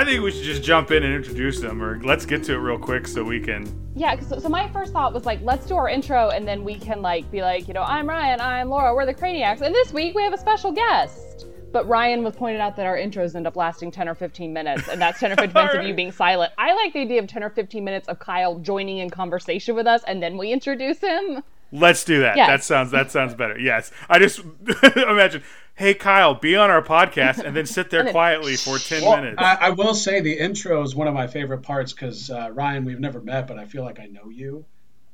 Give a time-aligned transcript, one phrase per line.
[0.00, 2.56] I think we should just jump in and introduce them, or let's get to it
[2.56, 3.68] real quick so we can.
[3.94, 6.76] Yeah, 'cause- so, my first thought was like, let's do our intro and then we
[6.76, 9.92] can like be like, you know, I'm Ryan, I'm Laura, we're the Craniacs, and this
[9.92, 11.44] week we have a special guest.
[11.70, 14.88] But Ryan was pointed out that our intros end up lasting 10 or 15 minutes,
[14.88, 16.50] and that's 10 or 15 minutes of you being silent.
[16.56, 19.86] I like the idea of 10 or 15 minutes of Kyle joining in conversation with
[19.86, 21.42] us, and then we introduce him.
[21.72, 22.38] Let's do that.
[22.38, 22.48] Yes.
[22.48, 23.58] That sounds that sounds better.
[23.58, 24.40] Yes, I just
[24.96, 25.42] imagine.
[25.80, 29.36] Hey Kyle, be on our podcast and then sit there quietly for ten Well, minutes.
[29.38, 32.84] I, I will say the intro is one of my favorite parts because uh, Ryan,
[32.84, 34.66] we've never met, but I feel like I know you.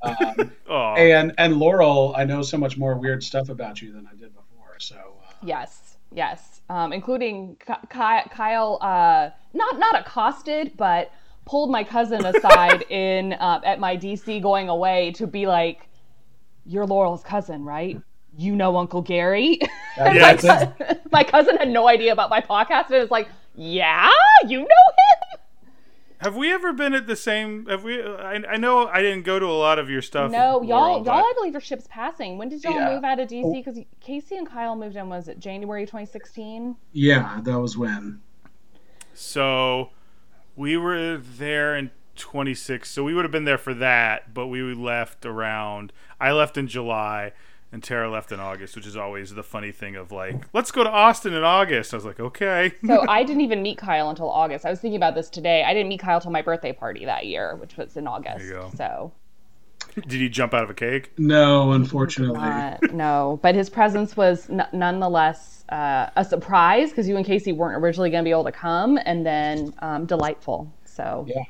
[0.02, 4.16] Um, and and Laurel, I know so much more weird stuff about you than I
[4.16, 4.74] did before.
[4.80, 11.12] So uh, Yes, yes, um, including Ky- Ky- Kyle, uh, not not accosted, but
[11.45, 15.88] pulled my cousin aside in uh, at my DC going away to be like,
[16.65, 18.01] "You're Laurel's cousin, right?
[18.37, 19.59] You know Uncle Gary."
[19.96, 20.45] that- Yeah, that's
[20.80, 21.01] it.
[21.12, 24.10] my cousin had no idea about my podcast, and it's like, "Yeah,
[24.46, 25.40] you know him."
[26.20, 27.66] have we ever been at the same?
[27.66, 28.02] Have we?
[28.02, 30.30] I, I know I didn't go to a lot of your stuff.
[30.30, 32.38] No, y'all, Laurel, y'all, but- I believe your ship's passing.
[32.38, 32.95] When did y'all Yeah.
[32.95, 33.52] move out of DC?
[33.52, 33.84] Because oh.
[34.01, 36.76] Casey and Kyle moved in was it January 2016?
[36.92, 38.20] yeah, that was when.
[39.14, 39.90] So
[40.57, 42.90] we were there in 26.
[42.90, 45.92] So we would have been there for that, but we left around.
[46.20, 47.32] I left in July,
[47.73, 50.85] and Tara left in August, which is always the funny thing of like, let's go
[50.85, 51.93] to Austin in August.
[51.93, 52.73] I was like, okay.
[52.87, 54.65] So I didn't even meet Kyle until August.
[54.65, 55.65] I was thinking about this today.
[55.65, 58.45] I didn't meet Kyle till my birthday party that year, which was in August.
[58.47, 58.71] you go.
[58.77, 59.13] So
[59.95, 61.11] Did he jump out of a cake?
[61.19, 62.39] No, unfortunately.
[62.39, 67.50] uh, no, but his presence was n- nonetheless uh, a surprise because you and Casey
[67.53, 70.72] weren't originally going to be able to come, and then um, delightful.
[70.84, 71.43] So Yeah.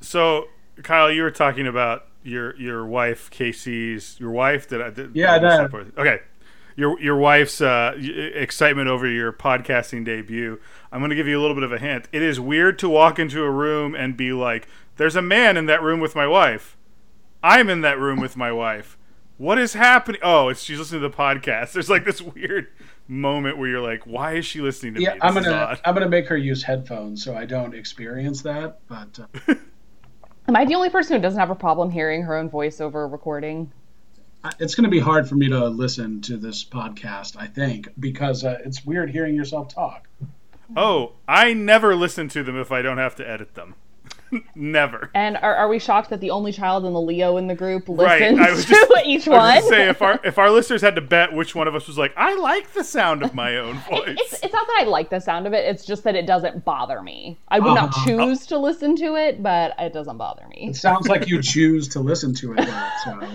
[0.00, 0.46] So
[0.82, 4.68] Kyle, you were talking about your your wife Casey's your wife.
[4.68, 4.90] Did I?
[4.90, 5.98] Did, Yeah, I did.
[5.98, 6.20] Okay.
[6.76, 10.58] Your your wife's uh, excitement over your podcasting debut.
[10.90, 12.08] I'm going to give you a little bit of a hint.
[12.10, 14.66] It is weird to walk into a room and be like,
[14.96, 16.76] "There's a man in that room with my wife.
[17.44, 18.98] I'm in that room with my wife.
[19.36, 20.20] What is happening?
[20.22, 21.72] Oh, it's she's listening to the podcast.
[21.72, 22.68] There's like this weird
[23.06, 25.78] moment where you're like, "Why is she listening to Yeah, me?" I'm gonna.
[25.84, 28.78] I'm gonna make her use headphones so I don't experience that.
[28.88, 29.54] But uh,
[30.48, 33.06] am I the only person who doesn't have a problem hearing her own voice over
[33.06, 33.72] recording?
[34.58, 37.36] It's gonna be hard for me to listen to this podcast.
[37.38, 40.08] I think because uh, it's weird hearing yourself talk.
[40.76, 43.74] Oh, I never listen to them if I don't have to edit them.
[44.54, 45.10] never.
[45.14, 47.84] And are, are we shocked that the only child in the Leo in the group
[47.88, 49.70] Right, listens I was to just- each I was one?
[49.72, 52.12] say if our if our listeners had to bet which one of us was like,
[52.16, 54.16] I like the sound of my own voice.
[54.18, 55.64] It's, it's not that I like the sound of it.
[55.64, 57.38] It's just that it doesn't bother me.
[57.48, 58.06] I would not Uh-huh.
[58.06, 60.68] choose to listen to it, but it doesn't bother me.
[60.70, 62.56] It sounds like you choose to listen to it.
[62.66, 63.28] Though, so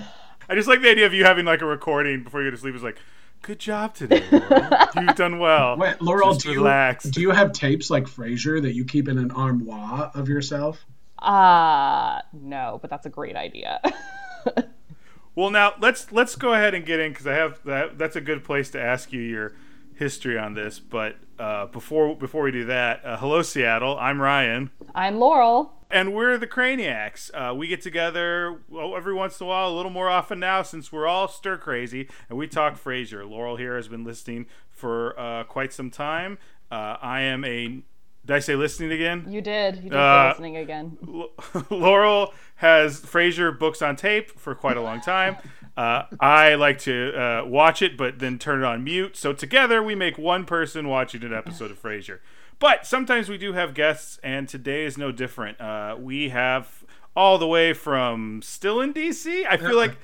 [0.49, 2.61] I just like the idea of you having like a recording before you go to
[2.61, 2.73] sleep.
[2.75, 2.97] Is like,
[3.41, 4.23] good job today.
[4.31, 4.89] Laura.
[4.95, 5.77] You've done well.
[5.77, 7.03] wait, Laurel, Just do you relax.
[7.05, 10.85] do you have tapes like Frasier that you keep in an armoire of yourself?
[11.17, 13.81] Uh no, but that's a great idea.
[15.35, 17.97] Well, now let's let's go ahead and get in because I have that.
[17.97, 19.53] That's a good place to ask you your
[19.95, 20.79] history on this.
[20.79, 23.97] But uh, before before we do that, uh, hello Seattle.
[23.97, 24.69] I'm Ryan.
[24.93, 25.71] I'm Laurel.
[25.89, 27.31] And we're the Craniacs.
[27.33, 30.61] Uh, we get together well, every once in a while, a little more often now,
[30.61, 33.27] since we're all stir crazy, and we talk Frasier.
[33.29, 36.37] Laurel here has been listening for uh, quite some time.
[36.71, 37.81] Uh, I am a.
[38.25, 39.25] Did I say listening again?
[39.27, 39.77] You did.
[39.77, 40.97] You did Uh, listening again.
[41.69, 45.37] Laurel has Frasier books on tape for quite a long time.
[45.75, 49.15] Uh, I like to uh, watch it, but then turn it on mute.
[49.15, 52.19] So together we make one person watching an episode of Frasier.
[52.59, 55.59] But sometimes we do have guests, and today is no different.
[55.61, 56.83] Uh, we have
[57.15, 59.45] all the way from still in DC.
[59.49, 59.95] I feel like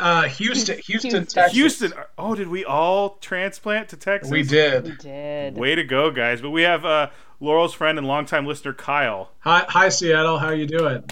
[0.00, 1.26] Uh, Houston, Houston, Houston.
[1.26, 1.52] Texas.
[1.52, 1.92] Houston.
[2.18, 4.30] Oh, did we all transplant to Texas?
[4.30, 4.84] We did.
[4.84, 5.56] We did.
[5.56, 6.40] Way to go, guys!
[6.40, 9.30] But we have uh, Laurel's friend and longtime listener Kyle.
[9.40, 10.38] Hi, hi, Seattle.
[10.38, 11.04] How you doing?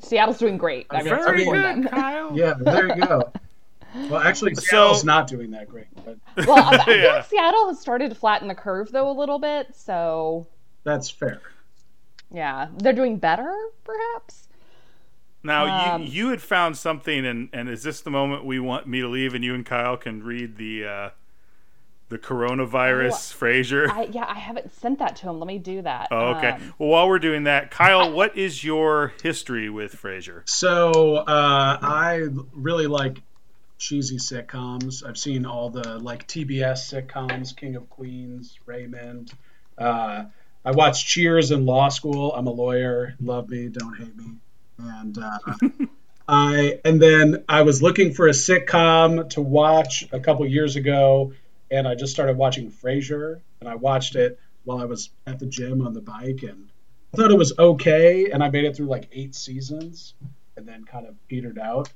[0.00, 0.86] Seattle's doing great.
[0.90, 1.90] I mean, Very support good.
[1.90, 2.30] Kyle.
[2.36, 3.30] Yeah, there you go.
[3.94, 7.12] Well, actually, So- Seattle's not doing that great, but Well, I, I Yeah.
[7.16, 9.74] like Seattle has started to flatten the curve though a little bit.
[9.76, 10.46] So
[10.82, 11.40] that's fair.
[12.32, 13.52] yeah, they're doing better,
[13.84, 14.48] perhaps.
[15.42, 18.86] Now Um, you you had found something, and and is this the moment we want
[18.86, 21.10] me to leave, and you and Kyle can read the uh,
[22.08, 23.90] the coronavirus Frasier.
[23.90, 25.38] I yeah, I haven't sent that to him.
[25.38, 26.08] Let me do that.
[26.10, 26.50] Oh, okay.
[26.52, 30.48] Um, well, while we're doing that, Kyle, what is your history with Frasier?
[30.48, 33.20] So uh, I really like
[33.84, 35.06] cheesy sitcoms.
[35.06, 39.30] I've seen all the like TBS sitcoms, King of Queens, Raymond.
[39.76, 40.24] Uh,
[40.64, 42.32] I watched Cheers in law school.
[42.32, 43.14] I'm a lawyer.
[43.20, 44.36] Love me, don't hate me.
[44.78, 45.38] And uh,
[46.28, 51.34] I and then I was looking for a sitcom to watch a couple years ago,
[51.70, 55.46] and I just started watching Frasier, and I watched it while I was at the
[55.46, 56.70] gym on the bike, and
[57.12, 60.14] I thought it was okay, and I made it through like eight seasons,
[60.56, 61.90] and then kind of petered out.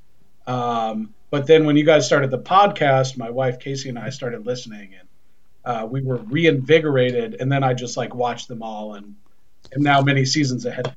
[0.46, 4.46] Um, but then when you guys started the podcast, my wife Casey and I started
[4.46, 5.08] listening, and
[5.64, 7.36] uh, we were reinvigorated.
[7.40, 9.14] And then I just like watched them all, and
[9.74, 10.94] am now many seasons ahead.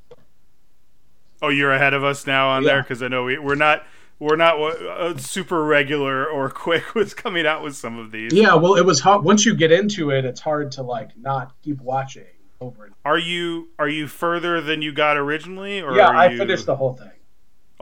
[1.42, 2.70] Oh, you're ahead of us now on Yeah.
[2.74, 3.84] there because I know we, we're not
[4.20, 8.32] we're not uh, super regular or quick with coming out with some of these.
[8.34, 9.24] Yeah, well, it was hard.
[9.24, 12.26] Once you get into it, it's hard to like not keep watching
[12.60, 12.94] over and.
[13.04, 15.82] Are you are you further than you got originally?
[15.82, 16.38] Or Yeah, I you...
[16.38, 17.10] finished the whole thing.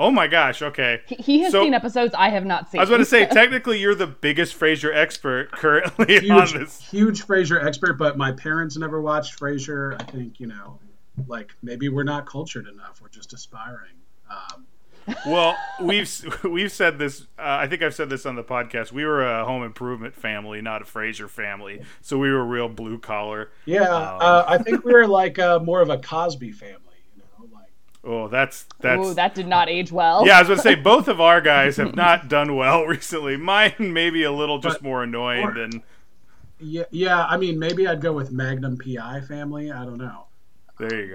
[0.02, 0.62] Oh my gosh!
[0.62, 1.02] Okay.
[1.08, 2.80] He, he has So- seen episodes I have not seen.
[2.80, 6.80] I was going to say, technically, you're the biggest Frasier expert currently on huge, this.
[6.90, 10.02] huge Frasier expert, but my parents never watched Frasier.
[10.02, 10.80] I think you know,
[11.28, 13.02] like maybe we're not cultured enough.
[13.02, 13.92] We're just aspiring.
[14.32, 14.66] Um,
[15.26, 16.10] Well, we've
[16.44, 17.24] we've said this.
[17.38, 18.92] Uh, I think I've said this on the podcast.
[18.94, 21.82] We were a home improvement family, not a Frasier family.
[22.02, 23.50] So we were real blue collar.
[23.66, 26.84] yeah, uh, I think we were like uh, more of a Cosby family.
[28.04, 29.08] You know, like Oh, that's that's.
[29.08, 30.26] Ooh, that did not age well.
[30.26, 33.38] yeah, I was going to say both of our guys have not done well recently.
[33.38, 35.84] Mine maybe a little just But- more annoying or- than.
[36.60, 37.26] yeah, yeah.
[37.26, 39.72] I mean, maybe I'd go with Magnum PI family.
[39.72, 40.26] I don't know.
[40.80, 41.12] There you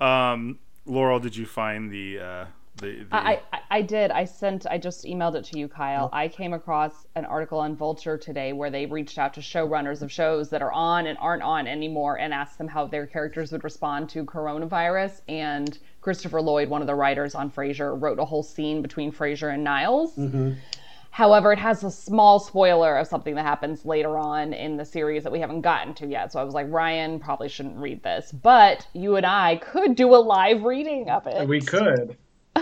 [0.00, 0.04] go.
[0.04, 2.44] Um, Laurel, did you find the uh,
[2.78, 3.04] the?
[3.04, 4.10] the I, I, I did.
[4.10, 4.66] I sent.
[4.66, 6.08] I just emailed it to you, Kyle.
[6.12, 10.10] I came across an article on Vulture today where they reached out to showrunners of
[10.10, 13.64] shows that are on and aren't on anymore and asked them how their characters would
[13.64, 15.20] respond to coronavirus.
[15.28, 19.52] And Christopher Lloyd, one of the writers on Frasier, wrote a whole scene between Frasier
[19.52, 20.16] and Niles.
[20.16, 20.52] Mm-hmm.
[21.10, 25.24] However, it has a small spoiler of something that happens later on in the series
[25.24, 26.32] that we haven't gotten to yet.
[26.32, 30.14] So I was like, Ryan probably shouldn't read this, but you and I could do
[30.14, 31.48] a live reading of it.
[31.48, 32.16] We could.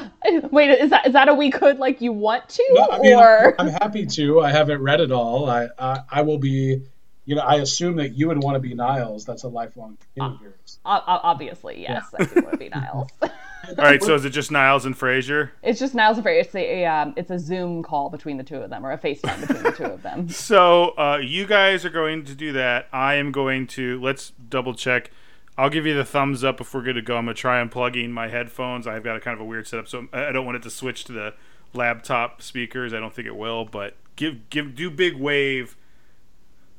[0.50, 3.14] Wait, is that is that a we could like you want to No, I mean,
[3.18, 4.40] or I'm happy to.
[4.40, 5.48] I haven't read it all.
[5.48, 6.82] I, I I will be.
[7.28, 9.24] You know, I assume that you would want to be Niles.
[9.24, 10.78] That's a lifelong dream of yours.
[10.84, 13.08] O- o- obviously yes, I do want to be Niles.
[13.22, 15.50] All right, so is it just Niles and Frasier?
[15.60, 16.38] it's just Niles and Frey.
[16.38, 19.40] It's a um, it's a Zoom call between the two of them or a FaceTime
[19.40, 20.28] between the two of them.
[20.46, 22.86] So uh, you guys are going to do that.
[22.92, 25.10] I am going to let's double check.
[25.58, 27.16] I'll give you the thumbs up if we're good to go.
[27.16, 28.86] I'm gonna try unplugging my headphones.
[28.86, 30.70] I've got a kind of a weird setup, so I I don't want it to
[30.70, 31.34] switch to the
[31.72, 32.92] laptop speakers.
[32.92, 35.76] I don't think it will, but give give do big wave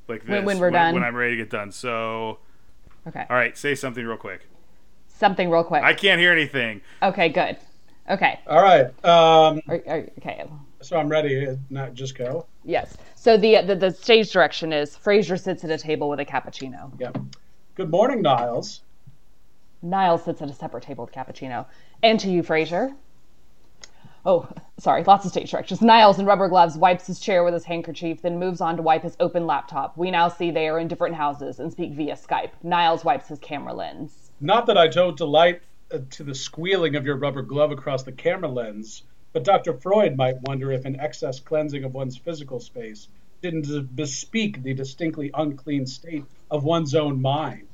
[0.07, 0.93] like this When- when we're done.
[0.93, 1.71] when I'm ready to get done.
[1.71, 2.39] So
[3.07, 4.41] Okay, all right, say something real quick.
[5.07, 5.83] something real quick.
[5.83, 6.81] I can't hear anything.
[7.01, 7.57] Okay, good.
[8.09, 8.85] Okay, All right.
[9.03, 10.45] Um, Are- are- okay.
[10.81, 11.57] so I'm ready.
[11.69, 12.45] Not just go.
[12.63, 12.95] Yes.
[13.15, 16.91] So the, the the stage direction is Frasier sits at a table with a cappuccino.
[17.01, 17.17] Yep.
[17.77, 18.81] Good morning, Niles.
[19.83, 21.67] Niles sits at a separate table with cappuccino.
[22.01, 22.95] And to you, Frasier.
[24.25, 25.79] Oh, sorry, lots of stage directions.
[25.79, 29.03] Niles in rubber gloves wipes his chair with his handkerchief, then moves on to wipe
[29.03, 29.95] his open laptop.
[29.95, 32.49] We now see they are in different houses and speak via Skype.
[32.63, 34.31] Niles wipes his camera lens.
[34.41, 38.11] Not that I don't delight uh, to the squealing of your rubber glove across the
[38.11, 39.03] camera lens,
[39.33, 39.75] but Dr.
[39.75, 43.07] Freud might wonder if an excess cleansing of one's physical space
[43.41, 47.67] didn't bespeak the distinctly unclean state of one's own mind.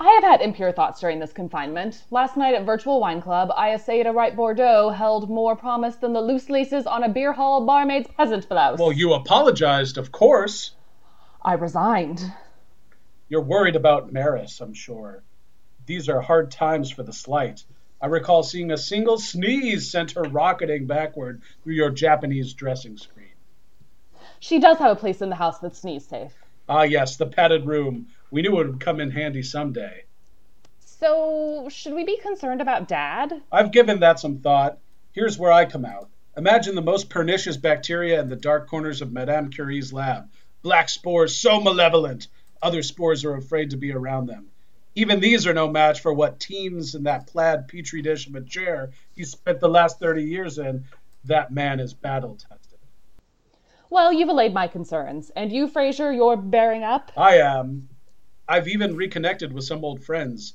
[0.00, 2.04] I have had impure thoughts during this confinement.
[2.12, 6.12] Last night at Virtual Wine Club, I essayed a right Bordeaux held more promise than
[6.12, 8.78] the loose laces on a beer hall barmaid's peasant blouse.
[8.78, 10.70] Well, you apologized, of course.
[11.42, 12.20] I resigned.
[13.28, 15.24] You're worried about Maris, I'm sure.
[15.86, 17.64] These are hard times for the slight.
[18.00, 23.17] I recall seeing a single sneeze sent her rocketing backward through your Japanese dressing screen.
[24.40, 26.32] She does have a place in the house that's sneeze safe.
[26.68, 28.08] Ah, yes, the padded room.
[28.30, 30.04] We knew it would come in handy someday.
[30.80, 33.42] So, should we be concerned about Dad?
[33.50, 34.78] I've given that some thought.
[35.12, 36.10] Here's where I come out.
[36.36, 40.28] Imagine the most pernicious bacteria in the dark corners of Madame Curie's lab.
[40.62, 42.28] Black spores so malevolent,
[42.60, 44.48] other spores are afraid to be around them.
[44.94, 48.40] Even these are no match for what teens in that plaid petri dish of a
[48.40, 50.84] chair he spent the last 30 years in.
[51.24, 52.57] That man is battle tested.
[53.90, 55.30] Well, you've allayed my concerns.
[55.34, 57.10] And you, Frasier, you're bearing up?
[57.16, 57.88] I am.
[58.48, 60.54] I've even reconnected with some old friends.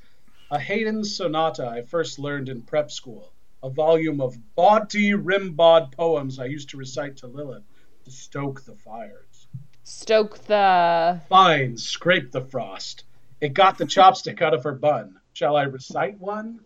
[0.52, 6.38] A Haydn sonata I first learned in prep school, a volume of bawdy rimbaud poems
[6.40, 7.63] I used to recite to Lilith
[8.06, 9.48] to stoke the fires.
[9.84, 11.22] Stoke the.
[11.28, 13.04] Fine, scrape the frost.
[13.42, 15.20] It got the chopstick out of her bun.
[15.34, 16.60] Shall I recite one?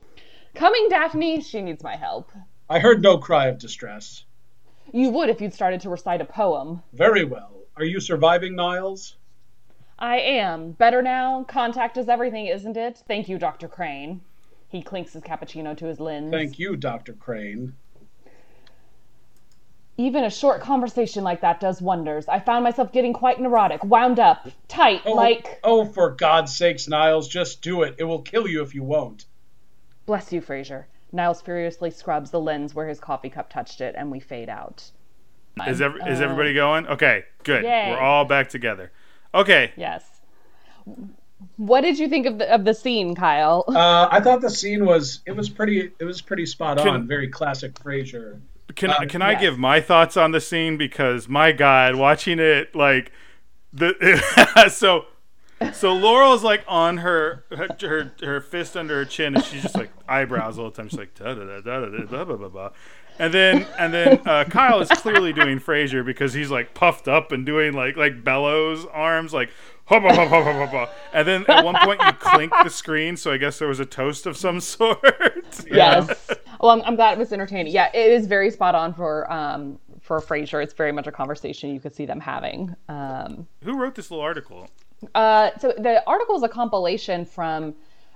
[0.53, 2.31] Coming, Daphne, she needs my help.
[2.69, 4.25] I heard no cry of distress.
[4.91, 6.82] You would if you'd started to recite a poem.
[6.94, 7.51] Very well.
[7.75, 9.15] Are you surviving, Niles?
[10.00, 10.72] I am.
[10.72, 11.44] Better now?
[11.44, 13.03] Contact is everything, isn't it?
[13.08, 13.67] Thank you, Dr.
[13.67, 14.22] Crane.
[14.70, 16.32] He clinks his cappuccino to his lens.
[16.32, 17.13] Thank you, Dr.
[17.13, 17.74] Crane.
[20.00, 22.27] Even a short conversation like that does wonders.
[22.27, 25.60] I found myself getting quite neurotic, wound up, tight, Oh, like.
[25.63, 27.96] oh, for God's sakes, Niles, just do it.
[27.98, 29.25] It will kill you if you won't.
[30.06, 30.86] Bless you, Frasier.
[31.11, 34.91] Niles furiously scrubs the lens where his coffee cup touched it, and we fade out.
[35.67, 36.85] Is ev- is everybody going?
[36.87, 37.63] Okay, good.
[37.63, 37.89] Yay.
[37.91, 38.91] We're all back together.
[39.33, 39.71] Okay.
[39.75, 40.03] Yes.
[41.57, 43.63] What did you think of the of the scene, Kyle?
[43.67, 47.07] Uh, I thought the scene was it was pretty it was pretty spot Can- on,
[47.07, 48.39] very classic Frasier.
[48.75, 49.41] Can Uh, can I yes.
[49.41, 53.11] give my thoughts on the scene because my God, watching it like
[53.73, 53.95] the
[54.71, 55.05] so
[55.73, 59.75] so Laurel's like on her her her, her fist under her chin and she's just
[59.75, 60.89] like eyebrows all the time.
[60.89, 62.69] She's like da da da da da da blah blah blah blah.
[63.19, 67.31] And then and then uh, Kyle is clearly doing Frasier because he's like puffed up
[67.31, 69.49] and doing like like bellows arms like
[69.85, 70.89] hubba, hubba, hubba, hubba.
[71.13, 73.85] and then at one point you clink the screen so I guess there was a
[73.85, 75.03] toast of some sort.
[75.69, 76.29] Yes.
[76.59, 77.71] Well, I'm, I'm glad it was entertaining.
[77.71, 80.63] Yeah, it is very spot on for um for Frasier.
[80.63, 82.75] It's very much a conversation you could see them having.
[82.89, 84.67] Um, Who wrote this little article?
[85.15, 87.75] Uh, so the article is a compilation from.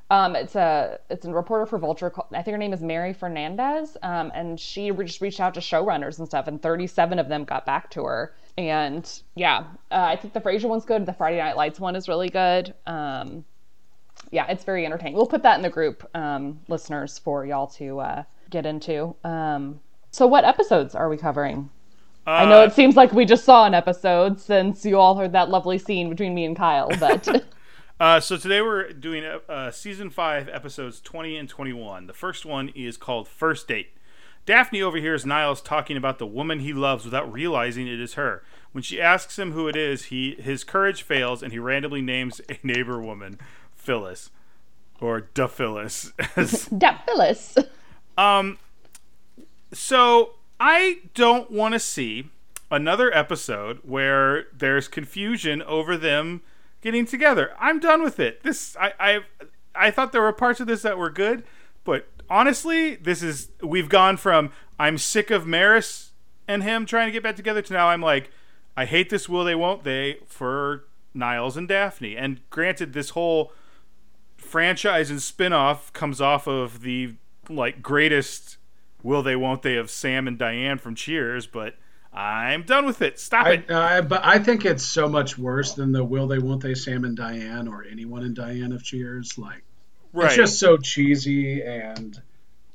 [0.10, 2.12] Um, it's a it's a reporter for Vulture.
[2.34, 5.62] I think her name is Mary Fernandez, um, and she re- just reached out to
[5.62, 8.34] showrunners and stuff, and 37 of them got back to her.
[8.58, 9.60] And yeah,
[9.90, 11.06] uh, I think the Frasier one's good.
[11.06, 12.74] The Friday Night Lights one is really good.
[12.86, 13.46] Um,
[14.32, 15.16] yeah, it's very entertaining.
[15.16, 19.16] We'll put that in the group, um, listeners, for y'all to uh, get into.
[19.24, 19.80] Um,
[20.12, 21.70] so, what episodes are we covering?
[22.28, 25.50] I know it seems like we just saw an episode since you all heard that
[25.50, 27.28] lovely scene between me and Kyle, but
[28.00, 32.08] Uh, so today we're doing uh, season five, episodes 20 and 21.
[32.08, 33.90] The first one is called First Date.
[34.48, 38.42] Daphne overhears Niles talking about the woman he loves without realizing it is her.
[38.72, 42.42] When she asks him who it is, he his courage fails and he randomly names
[42.50, 43.38] a neighbor woman,
[43.76, 44.32] Phyllis,
[45.00, 46.12] or Da Phyllis.
[46.36, 47.08] as- Dap
[48.18, 48.58] Um,
[49.72, 50.32] So
[50.64, 52.30] I don't want to see
[52.70, 56.42] another episode where there's confusion over them
[56.82, 57.56] getting together.
[57.60, 58.44] I'm done with it.
[58.44, 59.20] This I I
[59.74, 61.44] I thought there were parts of this that were good,
[61.84, 66.12] but honestly, this is we've gone from I'm sick of Maris
[66.48, 68.30] and him trying to get back together to now I'm like
[68.78, 70.84] I hate this will they won't they for
[71.16, 72.16] Niles and Daphne.
[72.16, 73.52] And granted this whole
[74.38, 77.16] franchise and spin-off comes off of the
[77.50, 78.58] like greatest
[79.04, 81.76] will they won't they of Sam and Diane from Cheers, but
[82.14, 83.20] I'm done with it.
[83.20, 83.72] Stop I, it.
[83.72, 87.06] uh, but I think it's so much worse than the will they won't they Sam
[87.06, 89.38] and Diane or anyone in Diane of Cheers.
[89.38, 89.64] Like
[90.14, 90.28] right.
[90.28, 92.22] it's just so cheesy and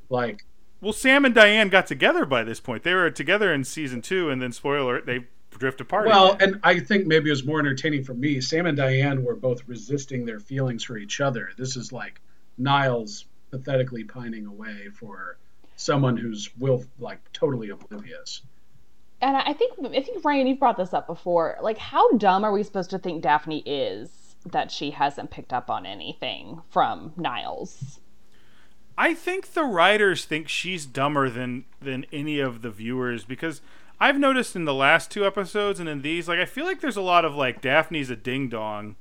[0.09, 0.45] like
[0.80, 2.83] well, Sam and Diane got together by this point.
[2.83, 5.26] They were together in season 2 and then spoiler they
[5.59, 6.06] drift apart.
[6.06, 6.54] well, again.
[6.54, 8.40] and I think maybe it was more entertaining for me.
[8.40, 11.50] Sam and Diane were both resisting their feelings for each other.
[11.56, 12.21] This is like
[12.59, 15.38] Niles pathetically pining away for
[15.76, 18.42] someone who's will like totally oblivious.
[19.21, 21.56] And I think I think Ryan, you've brought this up before.
[21.62, 25.71] Like, how dumb are we supposed to think Daphne is that she hasn't picked up
[25.71, 28.00] on anything from Niles?
[28.99, 33.61] I think the writers think she's dumber than than any of the viewers because
[33.99, 36.97] I've noticed in the last two episodes and in these, like I feel like there's
[36.97, 38.97] a lot of like Daphne's a ding dong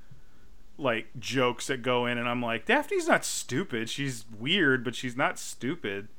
[0.77, 3.89] like jokes that go in and I'm like, Daphne's not stupid.
[3.89, 6.09] She's weird, but she's not stupid.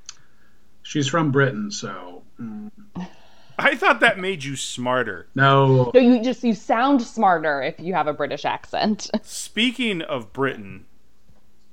[0.86, 2.70] She's from Britain, so mm,
[3.58, 5.26] I thought that made you smarter.
[5.34, 5.90] no.
[5.92, 9.10] No, you just you sound smarter if you have a British accent.
[9.24, 10.86] Speaking of Britain,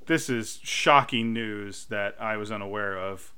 [0.08, 3.34] this is shocking news that I was unaware of.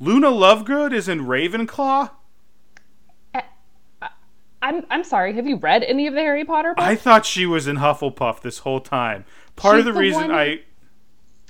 [0.00, 2.10] Luna Lovegood is in Ravenclaw?
[4.60, 5.34] I'm I'm sorry.
[5.34, 6.84] Have you read any of the Harry Potter books?
[6.84, 9.24] I thought she was in Hufflepuff this whole time.
[9.54, 10.62] Part of the the reason one- I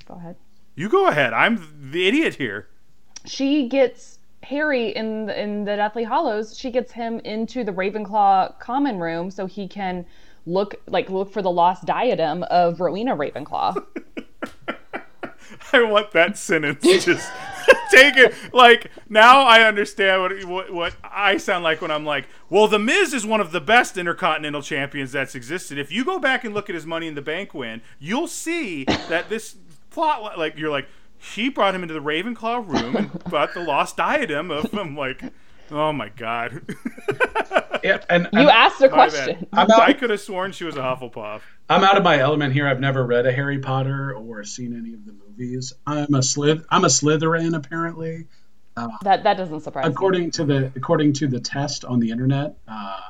[0.07, 0.35] Go ahead.
[0.75, 1.33] You go ahead.
[1.33, 2.67] I'm the idiot here.
[3.25, 6.57] She gets Harry in the, in the Deathly Hallows.
[6.57, 10.05] She gets him into the Ravenclaw common room so he can
[10.45, 13.83] look like look for the lost diadem of Rowena Ravenclaw.
[15.73, 17.31] I want that sentence just
[17.91, 22.27] take it like now I understand what, what what I sound like when I'm like,
[22.49, 25.77] well, the Miz is one of the best intercontinental champions that's existed.
[25.77, 28.83] If you go back and look at his Money in the Bank win, you'll see
[28.85, 29.55] that this
[29.89, 30.87] plot like you're like
[31.23, 35.23] he brought him into the Ravenclaw room and brought the lost diadem of him like.
[35.71, 36.61] Oh my god!
[37.83, 39.45] Yeah, and You I'm, asked a question.
[39.51, 41.41] I'm out, I could have sworn she was a Hufflepuff.
[41.69, 42.65] I'm out of my element here.
[42.65, 45.73] I've never read a Harry Potter or seen any of the movies.
[45.85, 46.65] I'm a Slith.
[46.69, 48.27] I'm a Slytherin apparently.
[49.03, 49.91] That that doesn't surprise me.
[49.91, 52.55] according to the according to the test on the internet.
[52.67, 53.01] Uh,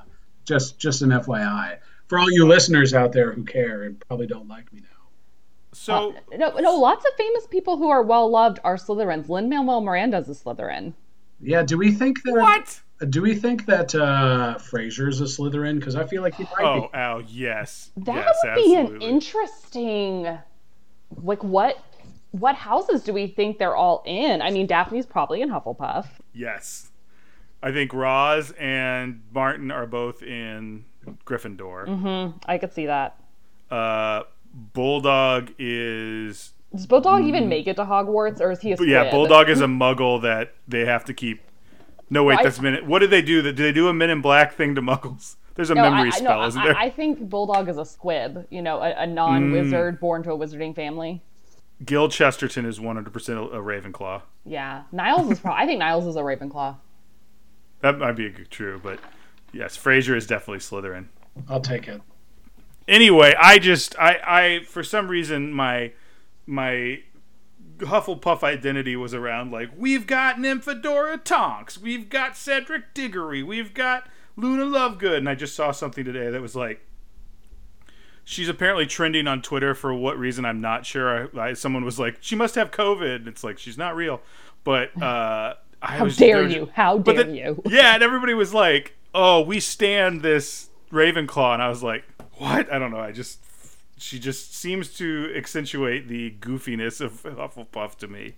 [0.46, 1.77] just just an FYI
[2.08, 4.88] for all you listeners out there who care and probably don't like me now.
[5.74, 6.75] So No, no.
[6.77, 9.30] Lots of famous people who are well loved are Slytherins.
[9.30, 10.94] Lin Manuel Miranda's a Slytherin.
[11.42, 12.34] Yeah, do we think that?
[12.34, 12.82] what?
[13.10, 15.77] Do we think that uh, Frasier's a Slytherin?
[15.77, 16.89] Because I feel like he might Oh, be.
[16.94, 17.92] Al, yes.
[17.98, 20.38] That yes, would be an interesting.
[21.22, 21.77] Like what?
[22.32, 24.42] What houses do we think they're all in?
[24.42, 26.08] I mean, Daphne's probably in Hufflepuff.
[26.34, 26.89] Yes.
[27.62, 30.86] I think Roz and Martin are both in
[31.25, 31.88] Gryffindor.
[31.88, 32.38] Mm-hmm.
[32.46, 33.18] I could see that.
[33.70, 34.24] Uh,
[34.54, 38.90] Bulldog is Does Bulldog even make it to Hogwarts, or is he a squib?
[38.90, 38.92] Mm.
[39.06, 39.12] yeah.
[39.12, 41.42] Bulldog is a Muggle that they have to keep.
[42.10, 42.86] No wait, Well, I- that's minute.
[42.86, 43.42] What did they do?
[43.42, 45.36] Do they do a Men in Black thing to Muggles?
[45.56, 46.76] There's a No, memory I, I- spell, no, isn't there?
[46.76, 48.46] I think Bulldog is a squib.
[48.50, 51.22] You know, a, a non-wizard born to a wizarding family.
[51.86, 53.08] Gil Chesterton is 100%
[53.54, 54.22] a Ravenclaw.
[54.46, 55.64] Yeah, Niles is probably.
[55.64, 56.76] I think Niles is a Ravenclaw.
[57.82, 59.00] That might be true, but
[59.52, 61.08] yes, Frasier is definitely Slytherin.
[61.50, 62.02] I'll take it.
[62.88, 65.92] Anyway, I just I I for some reason my
[66.46, 67.02] my
[67.80, 74.08] Hufflepuff identity was around like we've got Nymphadora Tonks, we've got Cedric Diggory, we've got
[74.36, 76.82] Luna Lovegood, and I just saw something today that was like
[78.24, 81.30] she's apparently trending on Twitter for what reason I'm not sure.
[81.38, 83.28] I, I, someone was like she must have COVID.
[83.28, 84.22] It's like she's not real,
[84.63, 86.70] but uh, I How was dare there- you?
[86.74, 87.62] How dare then- you?
[87.66, 92.06] yeah, and everybody was like, "Oh, we stand this Ravenclaw," and I was like,
[92.38, 93.00] "What?" I don't know.
[93.00, 93.40] I just
[93.98, 98.36] she just seems to accentuate the goofiness of Hufflepuff to me.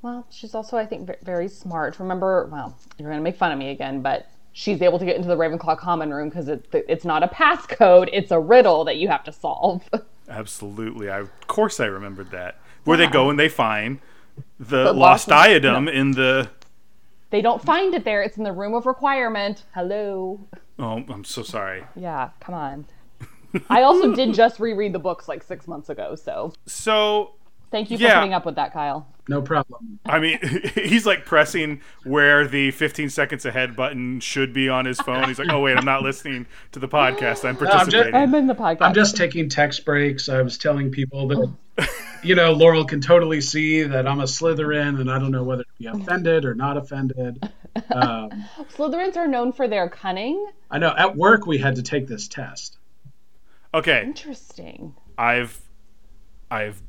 [0.00, 2.00] Well, she's also, I think, very smart.
[2.00, 5.14] Remember, well, you're going to make fun of me again, but she's able to get
[5.14, 8.96] into the Ravenclaw common room because it, it's not a passcode; it's a riddle that
[8.96, 9.88] you have to solve.
[10.28, 12.56] Absolutely, I of course I remembered that.
[12.84, 14.00] Where they go and they find
[14.58, 16.50] the, The lost lost- diadem in the.
[17.30, 19.62] they don't find it there; it's in the room of requirement.
[19.74, 20.40] Hello.
[20.78, 21.84] Oh, I'm so sorry.
[21.96, 22.86] Yeah, come on.
[23.68, 27.32] I also did just reread the books like six months ago, so So
[27.70, 28.18] thank you for Yeah.
[28.18, 29.06] putting up with that, Kyle.
[29.28, 30.00] No problem.
[30.04, 30.38] I mean,
[30.74, 35.28] he's like pressing where the 15 seconds ahead button should be on his phone.
[35.28, 37.44] He's like, "Oh wait, I'm not listening to the podcast.
[37.44, 38.78] I'm I'm just- participating." I'm in the podcast.
[38.80, 40.28] I'm just taking text breaks.
[40.28, 41.88] I was telling people that,
[42.24, 45.62] you know, Laurel can totally see that I'm a Slytherin, and I don't know whether
[45.62, 47.48] to be offended or not offended.
[47.90, 48.30] Um,
[48.76, 50.46] Slytherins are known for their cunning.
[50.70, 52.78] I know at work we had to take this test.
[53.74, 54.94] okay, Interesting.
[55.18, 55.60] I've
[56.50, 56.82] I've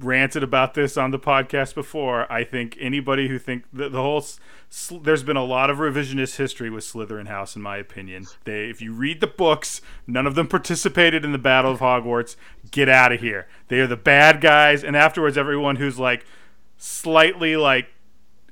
[0.00, 2.30] ranted about this on the podcast before.
[2.32, 4.24] I think anybody who think the, the whole
[4.68, 8.26] sl- there's been a lot of revisionist history with Slytherin House, in my opinion.
[8.44, 12.36] They, if you read the books, none of them participated in the Battle of Hogwarts.
[12.70, 13.48] Get out of here.
[13.66, 16.24] They are the bad guys, and afterwards, everyone who's like
[16.76, 17.88] slightly like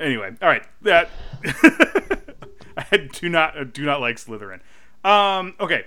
[0.00, 0.34] anyway.
[0.40, 1.10] All right, that
[2.76, 4.60] I do not do not like Slytherin.
[5.04, 5.84] Um, okay.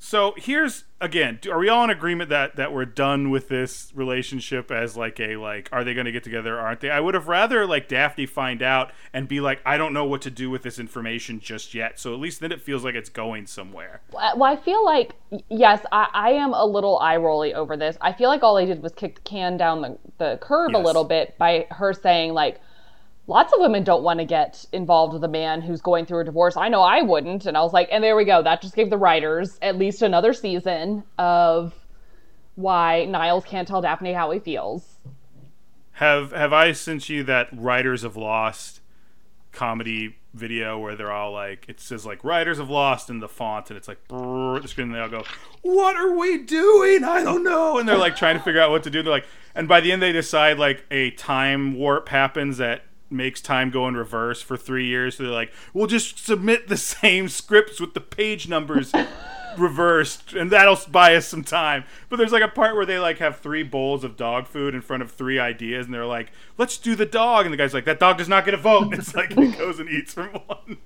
[0.00, 4.70] So here's again, are we all in agreement that that we're done with this relationship
[4.70, 6.90] as like a like are they going to get together or aren't they?
[6.90, 10.22] I would have rather like Daphne find out and be like I don't know what
[10.22, 11.98] to do with this information just yet.
[11.98, 14.00] So at least then it feels like it's going somewhere.
[14.12, 15.14] Well, I feel like
[15.48, 17.98] yes, I, I am a little eye rolly over this.
[18.00, 20.78] I feel like all they did was kick the can down the, the curve a
[20.78, 22.60] little bit by her saying like
[23.28, 26.24] lots of women don't want to get involved with a man who's going through a
[26.24, 26.56] divorce.
[26.56, 27.46] I know I wouldn't.
[27.46, 28.42] And I was like, and there we go.
[28.42, 31.74] That just gave the writers at least another season of
[32.56, 34.96] why Niles can't tell Daphne how he feels.
[35.92, 38.80] Have have I sent you that Writers of Lost
[39.52, 43.70] comedy video where they're all like it says like Writers of Lost in the font
[43.70, 45.24] and it's like brrr, the screen and they all go,
[45.62, 47.02] What are we doing?
[47.02, 49.02] I don't know and they're like trying to figure out what to do.
[49.02, 53.40] They're like and by the end they decide like a time warp happens that makes
[53.40, 55.16] time go in reverse for three years.
[55.16, 58.92] So they're like, We'll just submit the same scripts with the page numbers
[59.58, 61.84] reversed and that'll buy us some time.
[62.08, 64.80] But there's like a part where they like have three bowls of dog food in
[64.80, 67.46] front of three ideas and they're like let's do the dog.
[67.46, 68.84] And the guy's like that dog does not get a vote.
[68.84, 70.78] And it's like he goes and eats from one.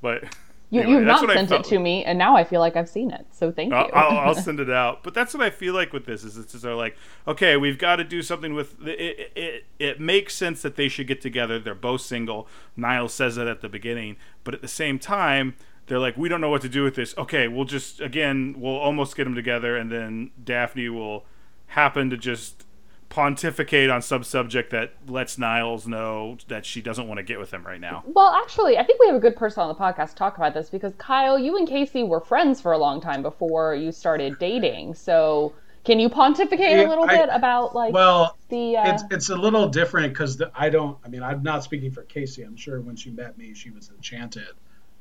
[0.00, 0.24] But
[0.70, 3.10] You, anyway, you've not sent it to me, and now I feel like I've seen
[3.10, 3.26] it.
[3.32, 3.92] So thank I'll, you.
[3.92, 5.02] I'll, I'll send it out.
[5.02, 7.78] But that's what I feel like with this is it's just they're like, okay, we've
[7.78, 9.64] got to do something with the, it, it.
[9.80, 11.58] It makes sense that they should get together.
[11.58, 12.46] They're both single.
[12.76, 15.56] Niles says that at the beginning, but at the same time,
[15.86, 17.18] they're like, we don't know what to do with this.
[17.18, 21.24] Okay, we'll just again, we'll almost get them together, and then Daphne will
[21.68, 22.64] happen to just
[23.10, 27.52] pontificate on some subject that lets Niles know that she doesn't want to get with
[27.52, 28.02] him right now.
[28.06, 30.54] Well, actually, I think we have a good person on the podcast to talk about
[30.54, 34.38] this because Kyle, you and Casey were friends for a long time before you started
[34.38, 34.94] dating.
[34.94, 35.52] So,
[35.84, 38.76] can you pontificate Yeah, a little I- bit about like Well, the?
[38.76, 40.96] Uh, it's it's a little different because I don't.
[41.04, 42.42] I mean, I'm not speaking for Casey.
[42.42, 44.48] I'm sure when she met me, she was enchanted.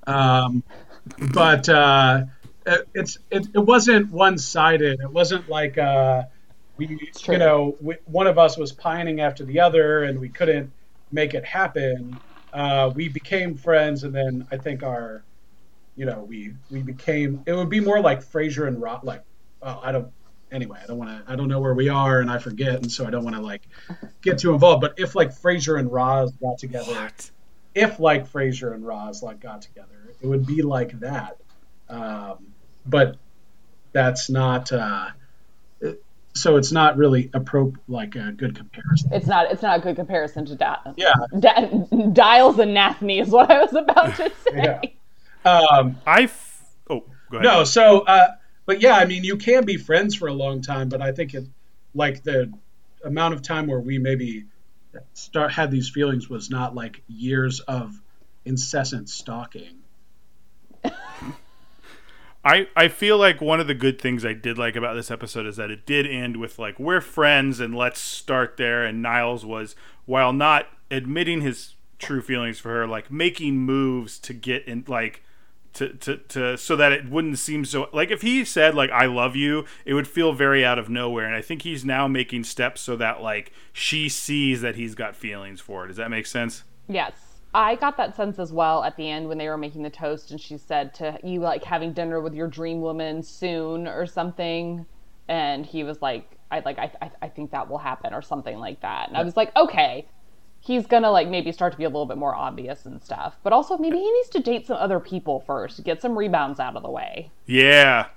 [0.08, 0.64] Um,
[1.34, 2.24] but uh,
[2.66, 5.00] it, it's it, it wasn't one sided.
[5.02, 6.24] It wasn't like uh,
[6.80, 10.74] we you know we, one of us was pining after the other and we couldn't
[11.12, 12.22] make it happen.
[12.54, 15.26] uh, we became friends, and then I think our,
[15.96, 17.44] you know, we we became.
[17.48, 19.04] It would be more like Frasier and Rock.
[19.04, 19.24] Like,
[19.62, 20.14] uh, I don't.
[20.52, 21.32] Anyway, I don't want to.
[21.32, 23.42] I don't know where we are, and I forget, and so I don't want to
[23.44, 23.68] like
[24.24, 24.82] get too involved.
[24.82, 27.32] But if like Frasier and Roz got together, What?
[27.76, 31.38] if like Frasier and Roz like got together, it would be like that.
[31.90, 33.18] Um, but
[33.94, 34.72] that's not.
[34.72, 35.19] Uh, it-
[36.42, 39.12] so it's not really appro like a good comparison.
[39.14, 39.52] It's not.
[39.52, 41.14] It's not a good comparison to da- Yeah.
[41.40, 41.68] da-
[42.14, 44.54] Dials and Nathany is what I was about to say.
[44.56, 44.82] Yeah.
[45.52, 46.24] Um, I.
[46.24, 47.44] F- oh, go ahead.
[47.44, 48.28] no, so uh,
[48.66, 51.34] but yeah, I mean, you can be friends for a long time, but I think
[51.34, 51.46] it
[51.94, 52.52] like the
[53.04, 54.46] amount of time where we maybe
[55.14, 58.00] start had these feelings was not like years of
[58.46, 59.79] incessant stalking.
[62.44, 65.46] I, I feel like one of the good things I did like about this episode
[65.46, 68.86] is that it did end with like we're friends and let's start there.
[68.86, 69.76] And Niles was
[70.06, 75.22] while not admitting his true feelings for her like making moves to get in like
[75.74, 79.06] to, to, to so that it wouldn't seem so like if he said like I
[79.06, 81.26] love you it would feel very out of nowhere.
[81.26, 85.16] And I think he's now making steps so that like she sees that he's got
[85.16, 85.88] feelings for her.
[85.88, 86.64] Does that make sense?
[86.88, 87.29] Yes.
[87.54, 90.32] I got that sense as well at the end when they were making the toast
[90.32, 94.86] and she said to you like having dinner with your dream woman soon or something
[95.28, 98.60] and he was like I like I I, I think that will happen or something
[98.60, 99.08] like that.
[99.08, 100.08] And I was like, okay.
[100.62, 103.38] He's gonna like maybe start to be a little bit more obvious and stuff.
[103.44, 106.76] But also maybe he needs to date some other people first, get some rebounds out
[106.76, 107.32] of the way.
[107.46, 108.08] yeah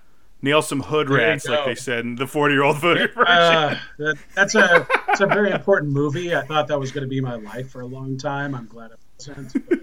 [0.42, 4.16] nail some hood rats like they said in the 40 year old virgin Uh, that,
[4.34, 6.34] that's a it's a very important movie.
[6.34, 8.54] I thought that was going to be my life for a long time.
[8.54, 9.68] I'm glad it wasn't.
[9.68, 9.78] But,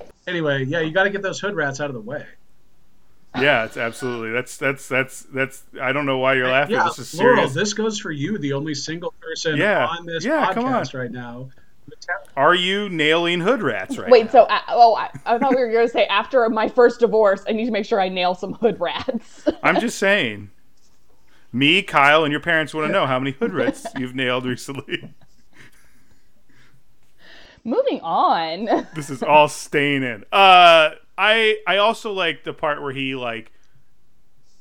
[0.00, 2.24] uh, anyway, yeah, you got to get those hood rats out of the way.
[3.36, 4.32] Yeah, it's absolutely.
[4.32, 5.62] That's that's that's that's.
[5.80, 6.74] I don't know why you're laughing.
[6.74, 7.54] Yeah, this is Laurel, serious.
[7.54, 10.72] this goes for you, the only single person Yeah, on this yeah, come on.
[10.82, 11.50] podcast right now.
[12.36, 14.30] Are you nailing hood rats right Wait, now?
[14.30, 17.42] so uh, oh, I, I thought we were going to say after my first divorce,
[17.48, 19.48] I need to make sure I nail some hood rats.
[19.62, 20.50] I'm just saying.
[21.52, 25.12] Me, Kyle, and your parents want to know how many hood rats you've nailed recently.
[27.64, 28.86] Moving on.
[28.94, 30.24] this is all staying in.
[30.32, 33.52] Uh, I I also like the part where he like.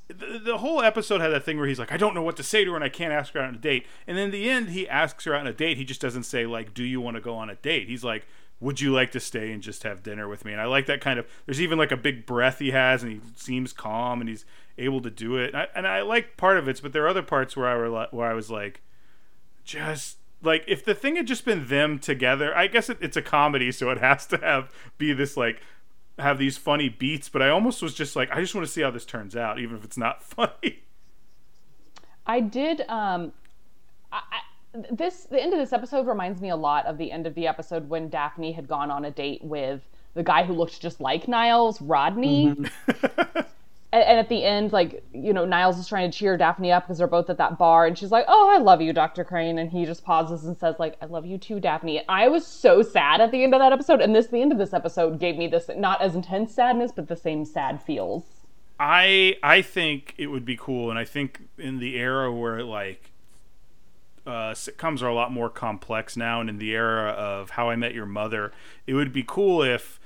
[0.10, 2.44] The, the whole episode had that thing where he's like, I don't know what to
[2.44, 3.86] say to her, and I can't ask her out on a date.
[4.08, 5.78] And in the end, he asks her out on a date.
[5.78, 8.26] He just doesn't say like, "Do you want to go on a date?" He's like,
[8.60, 11.00] "Would you like to stay and just have dinner with me?" And I like that
[11.00, 11.28] kind of.
[11.46, 14.46] There's even like a big breath he has, and he seems calm, and he's
[14.80, 15.54] able to do it.
[15.54, 17.76] And I, and I like part of it, but there are other parts where I
[17.76, 18.82] were where I was like,
[19.64, 23.22] just like if the thing had just been them together i guess it, it's a
[23.22, 25.62] comedy so it has to have be this like
[26.20, 28.82] have these funny beats but i almost was just like i just want to see
[28.82, 30.84] how this turns out even if it's not funny
[32.30, 32.82] I did.
[32.82, 33.34] Um,
[34.12, 37.26] I, I, this the end of this episode reminds me a lot of the end
[37.26, 39.82] of the episode when Daphne had gone on a date with
[40.14, 42.56] the guy who looked just like Niles, Rodney.
[43.92, 46.84] And, and at the end, like you know, Niles is trying to cheer Daphne up
[46.84, 49.58] because they're both at that bar, and she's like, "Oh, I love you, Doctor Crane,"
[49.58, 52.82] and he just pauses and says, "Like, I love you too, Daphne." I was so
[52.82, 55.38] sad at the end of that episode, and this the end of this episode gave
[55.38, 58.24] me this not as intense sadness, but the same sad feels.
[58.80, 63.12] i i think it would be cool and i think in the era where like
[64.26, 67.76] uh, sitcoms are a lot more complex now and in the era of how i
[67.76, 68.52] met your mother
[68.86, 69.99] it would be cool if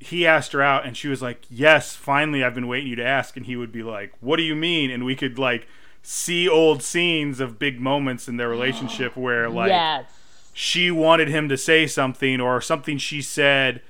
[0.00, 3.04] he asked her out and she was like yes finally i've been waiting you to
[3.04, 3.36] ask.
[3.36, 4.90] And he would be like what do you mean?
[4.90, 5.66] And we could like
[6.02, 10.10] see old scenes of big moments in their relationship where like yes.
[10.52, 13.82] she wanted him to say something or something she said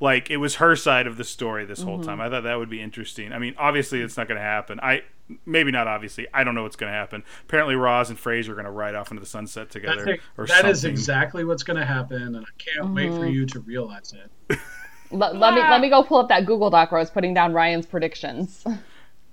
[0.00, 2.18] like it was her side of the story this whole time.
[2.18, 2.22] Mm-hmm.
[2.22, 3.32] I thought that would be interesting.
[3.32, 4.80] I mean obviously it's not going to happen.
[4.82, 5.02] I
[5.46, 6.26] maybe not obviously.
[6.32, 7.24] I don't know what's going to happen.
[7.44, 10.46] Apparently roz and frasier are going to ride off into the sunset together think or
[10.46, 10.90] that is something.
[10.90, 13.34] exactly what's going to happen, and I can't wait for mm-hmm.
[13.34, 14.58] you to realize it.
[15.12, 17.34] Let, let me let me go pull up that Google Doc where I was putting
[17.34, 18.64] down Ryan's predictions.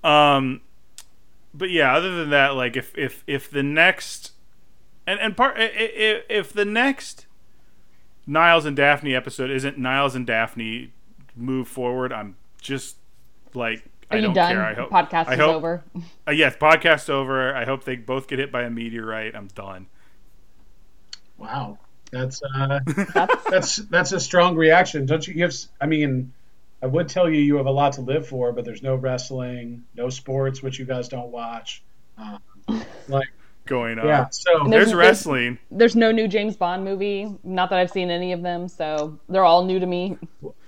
[0.02, 0.62] Um,
[1.52, 4.32] but yeah, other than that, like if if if the next
[5.06, 7.26] and and part if, if the next
[8.26, 10.92] Niles and Daphne episode isn't Niles and Daphne
[11.36, 12.96] move forward, I'm just
[13.52, 14.52] like Are I you don't done?
[14.52, 14.64] care.
[14.64, 15.84] I hope Podcast I is over.
[16.26, 17.54] Uh, yes, podcast over.
[17.54, 19.34] I hope they both get hit by a meteorite.
[19.34, 19.88] I'm done.
[21.36, 21.78] Wow,
[22.10, 22.80] that's uh,
[23.50, 25.34] that's that's a strong reaction, don't you?
[25.34, 26.32] You have, s- I mean,
[26.82, 29.84] I would tell you you have a lot to live for, but there's no wrestling,
[29.96, 31.82] no sports, which you guys don't watch.
[32.18, 32.40] Um,
[33.08, 33.28] like,
[33.66, 34.06] Going on.
[34.06, 35.58] yeah, so There's There's- wrestling.
[35.70, 37.32] There's no new James Bond movie.
[37.44, 40.18] Not that I've seen any of them, so they're all new to me.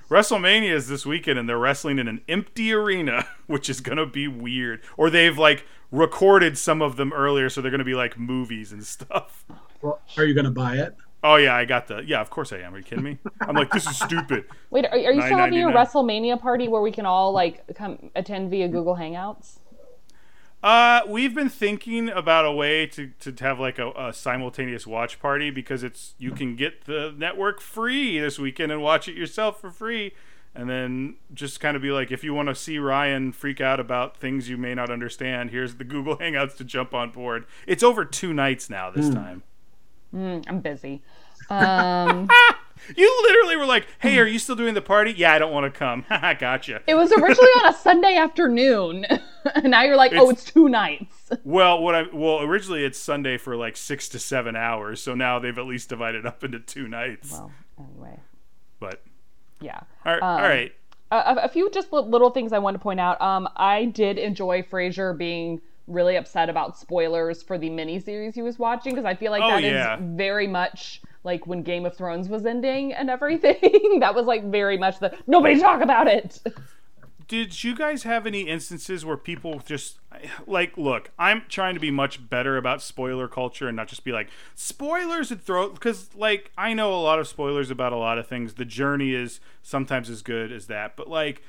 [0.09, 4.28] WrestleMania is this weekend, and they're wrestling in an empty arena, which is gonna be
[4.28, 4.81] weird.
[4.96, 8.85] Or they've like recorded some of them earlier, so they're gonna be like movies and
[8.85, 9.44] stuff.
[9.81, 10.94] well, are you going to buy it?
[11.24, 12.02] Oh yeah, I got the.
[12.04, 12.74] Yeah, of course I am.
[12.74, 13.18] Are you kidding me?
[13.40, 14.44] I'm like, this is stupid.
[14.70, 18.11] Wait, are, are you still having your WrestleMania party where we can all like come
[18.16, 19.58] attend via Google Hangouts?
[20.62, 25.18] Uh, we've been thinking about a way to, to have like a, a simultaneous watch
[25.18, 29.61] party because it's you can get the network free this weekend and watch it yourself
[29.61, 30.12] for free,
[30.54, 33.80] and then just kind of be like, if you want to see Ryan freak out
[33.80, 37.44] about things you may not understand, here's the Google Hangouts to jump on board.
[37.66, 39.42] It's over two nights now this time.
[40.14, 41.03] Mm, I'm busy.
[41.51, 42.29] Um,
[42.96, 45.72] You literally were like, "Hey, are you still doing the party?" Yeah, I don't want
[45.72, 46.03] to come.
[46.09, 46.81] Haha, gotcha.
[46.87, 49.05] it was originally on a Sunday afternoon,
[49.55, 51.31] and now you're like, oh, It's- it's two nights.
[51.44, 55.38] Well, what I well originally it's Sunday for like six to seven hours, so now
[55.40, 57.33] they've at least divided up into two nights.
[57.33, 58.18] Well, anyway,
[58.81, 59.03] But
[59.61, 59.81] yeah.
[60.07, 60.72] all right, Um, all right.
[61.11, 63.20] a, a few just little things I want to point out.
[63.20, 68.59] Um, I did enjoy Frasier being really upset about spoilers for the miniseries he was
[68.59, 69.99] watching because I feel like Oh, that is yeah.
[70.01, 73.99] very much like when Game of Thrones was ending and everything.
[74.01, 76.40] that was like very much the nobody talk about it.
[77.29, 79.99] Did you guys have any instances where people just
[80.47, 81.11] like look?
[81.18, 85.31] I'm trying to be much better about spoiler culture and not just be like spoilers
[85.31, 88.55] and throw because like I know a lot of spoilers about a lot of things.
[88.55, 91.42] The journey is sometimes as good as that, but like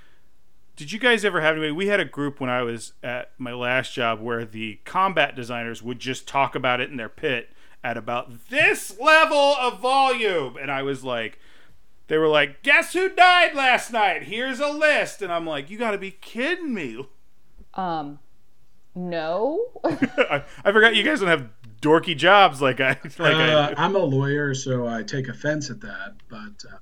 [0.76, 1.72] did you guys ever have anybody?
[1.72, 5.84] We had a group when I was at my last job where the combat designers
[5.84, 7.50] would just talk about it in their pit
[7.84, 11.38] at about this level of volume, and I was like,
[12.08, 14.24] they were like, "Guess who died last night?
[14.24, 17.06] Here's a list," and I'm like, "You got to be kidding me!"
[17.74, 18.20] Um,
[18.96, 19.66] no.
[19.84, 21.50] I, I forgot you guys don't have
[21.82, 23.76] dorky jobs like I like Uh, I do.
[23.78, 26.16] I'm a lawyer, so I take offense at that.
[26.30, 26.78] But uh,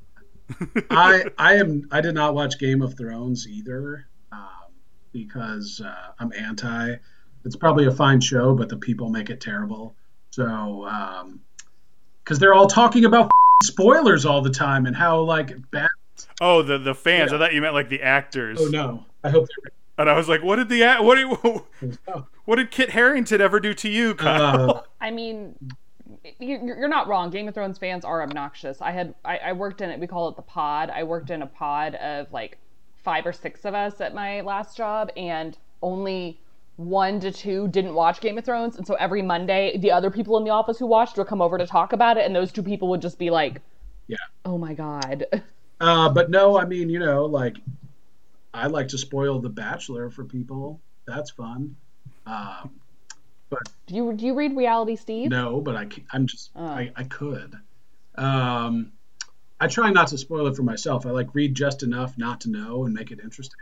[0.90, 4.72] I I am I did not watch Game of Thrones either um,
[5.12, 6.96] because uh, I'm anti.
[7.44, 9.96] It's probably a fine show, but the people make it terrible.
[10.32, 10.88] So
[12.24, 13.32] because they're all talking about
[13.64, 15.90] spoilers all the time and how like bad.
[16.40, 17.32] Oh, the the fans.
[17.32, 17.38] Yeah.
[17.38, 18.60] I thought you meant like the actors.
[18.62, 19.06] Oh no!
[19.24, 19.72] I hope they're.
[19.98, 21.98] And I was like, "What did the what did,
[22.46, 25.70] what did Kit Harington ever do to you, Kyle?" uh, I mean, you-
[26.40, 27.30] you're not wrong.
[27.30, 28.82] Game of Thrones fans are obnoxious.
[28.82, 30.00] I had I, I worked in it.
[30.00, 30.90] We call it the pod.
[30.90, 32.58] I worked in a pod of like
[33.04, 36.40] five or six of us at my last job, and only
[36.78, 38.78] one to two didn't watch Game of Thrones.
[38.78, 41.58] And so every Monday, the other people in the office who watched would come over
[41.58, 43.62] to talk about it, and those two people would just be like,
[44.08, 44.18] Yeah.
[44.46, 45.26] oh my god."
[45.82, 47.58] uh, but no, I mean you know like
[48.54, 50.80] I like to spoil The Bachelor for people.
[51.08, 51.76] That's fun.
[52.28, 52.72] Um,
[53.88, 55.30] Do you do you read Reality Steve?
[55.30, 56.66] No, but I I'm just Oh.
[56.66, 57.56] I, I could.
[58.16, 58.92] Um,
[59.60, 61.06] I try not to spoil it for myself.
[61.06, 63.60] I like read just enough not to know and make it interesting.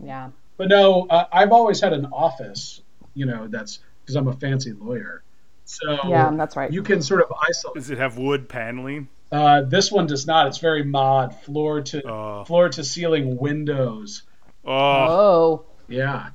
[0.00, 0.30] Yeah.
[0.56, 2.82] But no, uh, I've always had an office.
[3.14, 5.22] You know, that's because I'm a fancy lawyer.
[5.64, 6.72] So Yeah, that's right.
[6.72, 7.74] You can sort of isolate.
[7.76, 9.08] Does it have wood paneling?
[9.30, 10.46] Uh, this one does not.
[10.48, 12.44] It's very mod, floor to Oh.
[12.44, 14.22] floor to ceiling windows.
[14.64, 15.64] Oh, Oh.
[15.88, 16.30] Yeah.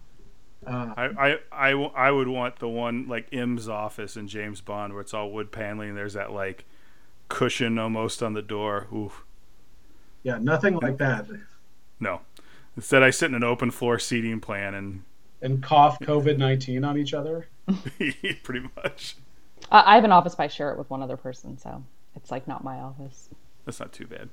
[0.68, 4.62] Uh, I, I, I, w- I would want the one like M's office in James
[4.62, 5.90] Bond where it's all wood paneling.
[5.90, 6.66] and There's that like
[7.30, 8.88] cushion almost on the door.
[8.94, 9.24] Oof.
[10.24, 11.28] yeah, nothing like that.
[12.00, 12.22] No.
[12.76, 15.04] Instead, I sit in an open floor seating plan and
[15.42, 17.48] And cough COVID nineteen on each other.
[18.44, 19.16] pretty much.
[19.72, 21.84] Uh, I have an office, but I share it with one other person, so
[22.16, 23.30] it's like not my office.
[23.66, 24.30] That's not too bad.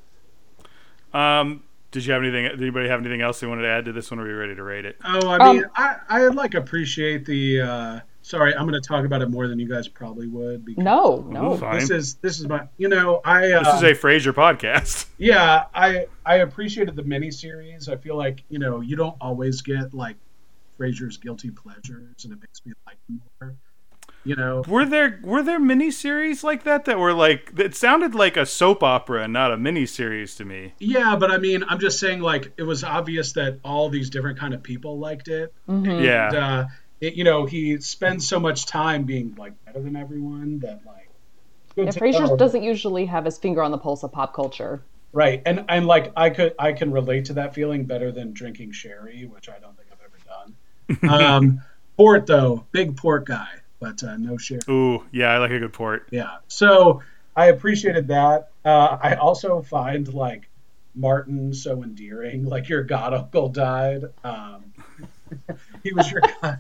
[1.13, 1.63] Um,
[1.95, 2.43] did you have anything?
[2.43, 4.19] Did anybody have anything else they wanted to add to this one?
[4.19, 4.97] Or are we ready to rate it?
[5.05, 7.61] Oh, I Um, mean, I, I like appreciate the.
[7.61, 10.65] Uh, sorry, I'm going to talk about it more than you guys probably would.
[10.65, 11.53] Because No, no.
[11.53, 11.79] Ooh, fine.
[11.79, 12.67] This is this is my.
[12.79, 13.53] You know, I.
[13.53, 15.07] Uh, This is a Frasier podcast.
[15.19, 17.89] yeah, I I appreciated the miniseries.
[17.89, 20.17] I feel like you know you don't always get like
[20.77, 23.55] Frasier's guilty pleasures, and it makes me like more.
[24.25, 28.37] You know, Were there were there miniseries like that that were like it sounded like
[28.39, 30.73] a soap opera and not a miniseries to me.
[30.79, 34.39] yeah, but I mean, I'm just saying like it was obvious that all these different
[34.39, 35.53] kind of people liked it.
[35.69, 36.29] Yeah.
[36.29, 36.65] And, uh,
[37.01, 41.11] it, you know, he spends so much time being like better than everyone that like.
[41.77, 42.37] good Yeah, to Frasier know.
[42.37, 44.87] doesn't usually have his finger on the pulse of pop culture.
[45.13, 48.73] Right, and and like I could I can relate to that feeling better than drinking
[48.73, 50.57] sherry, which I don't think I've ever done.
[51.09, 51.63] Um,
[51.97, 53.49] port though, big port guy,
[53.81, 54.61] but uh, no share.
[54.69, 56.09] Ooh, yeah, I like a good port.
[56.11, 57.03] Yeah, so
[57.37, 58.51] I appreciated that.
[58.65, 60.49] Uh, I also find like
[60.95, 62.45] Martin so endearing.
[62.45, 64.05] Like your god uncle died.
[64.23, 64.73] Um,
[65.83, 66.59] he was your god,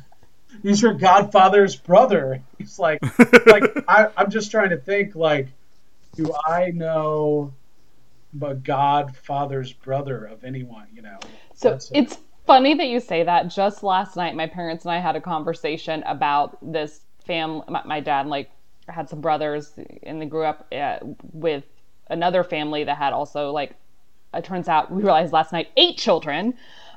[0.62, 2.42] he's your godfather's brother.
[2.58, 3.00] He's like
[3.46, 5.48] like I, I'm just trying to think like,
[6.16, 7.52] do I know
[8.32, 10.88] the godfather's brother of anyone?
[10.92, 11.18] You know.
[11.54, 11.98] So That's it.
[11.98, 13.48] it's funny that you say that.
[13.48, 17.64] Just last night, my parents and I had a conversation about this family.
[17.68, 18.50] My, my dad like
[18.88, 20.98] had some brothers, and they grew up uh,
[21.32, 21.64] with
[22.08, 23.74] another family that had also like.
[24.32, 26.54] It turns out we realized last night eight children.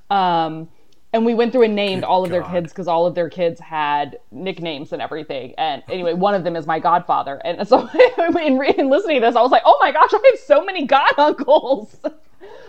[0.10, 0.70] Um,
[1.14, 3.30] and we went through and named Good all of their kids because all of their
[3.30, 5.54] kids had nicknames and everything.
[5.58, 7.42] And anyway, one of them is my godfather.
[7.46, 10.40] And so in, in listening to this, I was like, oh my gosh, I have
[10.40, 11.96] so many god uncles.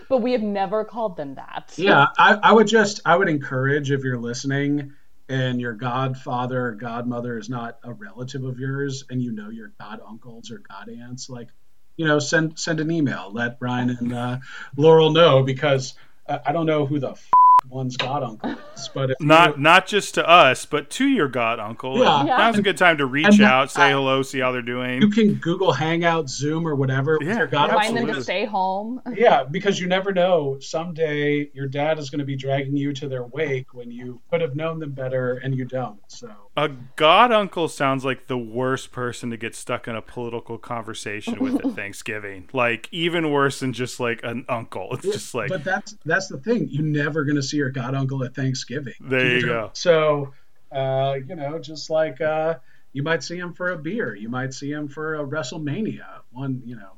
[0.09, 1.73] but we have never called them that.
[1.77, 4.93] Yeah, I, I would just I would encourage if you're listening
[5.29, 9.71] and your godfather or godmother is not a relative of yours and you know your
[9.79, 11.49] god uncles or god aunts, like
[11.95, 13.29] you know, send send an email.
[13.31, 14.39] Let Brian and uh,
[14.77, 15.93] Laurel know because
[16.27, 17.29] uh, I don't know who the f-
[17.69, 21.59] one's god uncle is, but Not you, not just to us, but to your god
[21.59, 21.99] uncle.
[21.99, 22.25] Yeah.
[22.25, 22.37] Yeah.
[22.37, 25.01] Now's a good time to reach And- out, say hello, see how they're doing.
[25.01, 28.45] you can Google Hangout, Zoom, or whatever with Yeah, your god Remind them to stay
[28.45, 29.01] home.
[29.15, 30.57] Yeah, because you never know.
[30.59, 34.41] Someday your dad is going to be dragging you to their wake when you could
[34.41, 35.99] have known them better and you don't.
[36.07, 36.67] So A
[36.97, 41.63] god uncle sounds like the worst person to get stuck in a political conversation with
[41.63, 42.49] at Thanksgiving.
[42.51, 44.89] Like even worse than just like an uncle.
[44.91, 46.67] It's just like but that's that's the thing.
[46.69, 48.95] You're never going to see your god uncle at Thanksgiving.
[48.99, 49.69] There you don't- go.
[49.71, 50.33] So,
[50.69, 52.55] uh, you know, just like uh,
[52.91, 56.07] you might see him for a beer, you might see him for a WrestleMania.
[56.31, 56.91] One, you know.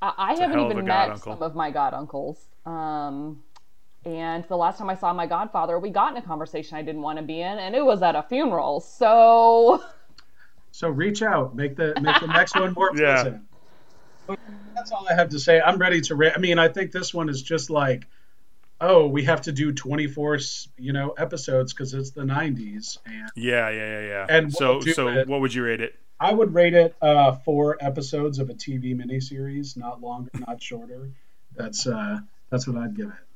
[0.00, 1.32] I haven't even met uncle.
[1.34, 2.38] some of my god uncles.
[2.64, 3.42] Um,
[4.04, 7.02] and the last time I saw my godfather, we got in a conversation I didn't
[7.02, 8.80] want to be in, and it was at a funeral.
[8.80, 9.82] So
[10.72, 13.14] So reach out, make the make the next one more Yeah.
[13.14, 13.42] pleasant.
[14.26, 14.38] But
[14.74, 15.60] That's all I have to say.
[15.60, 16.14] I'm ready to.
[16.14, 18.06] Ra- I mean, I think this one is just like,
[18.80, 20.38] oh, we have to do 24,
[20.78, 24.26] you know, episodes because it's the 90s, and yeah, yeah, yeah, yeah.
[24.28, 25.28] And so so it.
[25.28, 25.94] what would you rate it?
[26.18, 31.10] I would rate it uh, four episodes of a TV miniseries, not longer, not shorter.
[31.56, 33.29] That's uh, that's what I'd give it.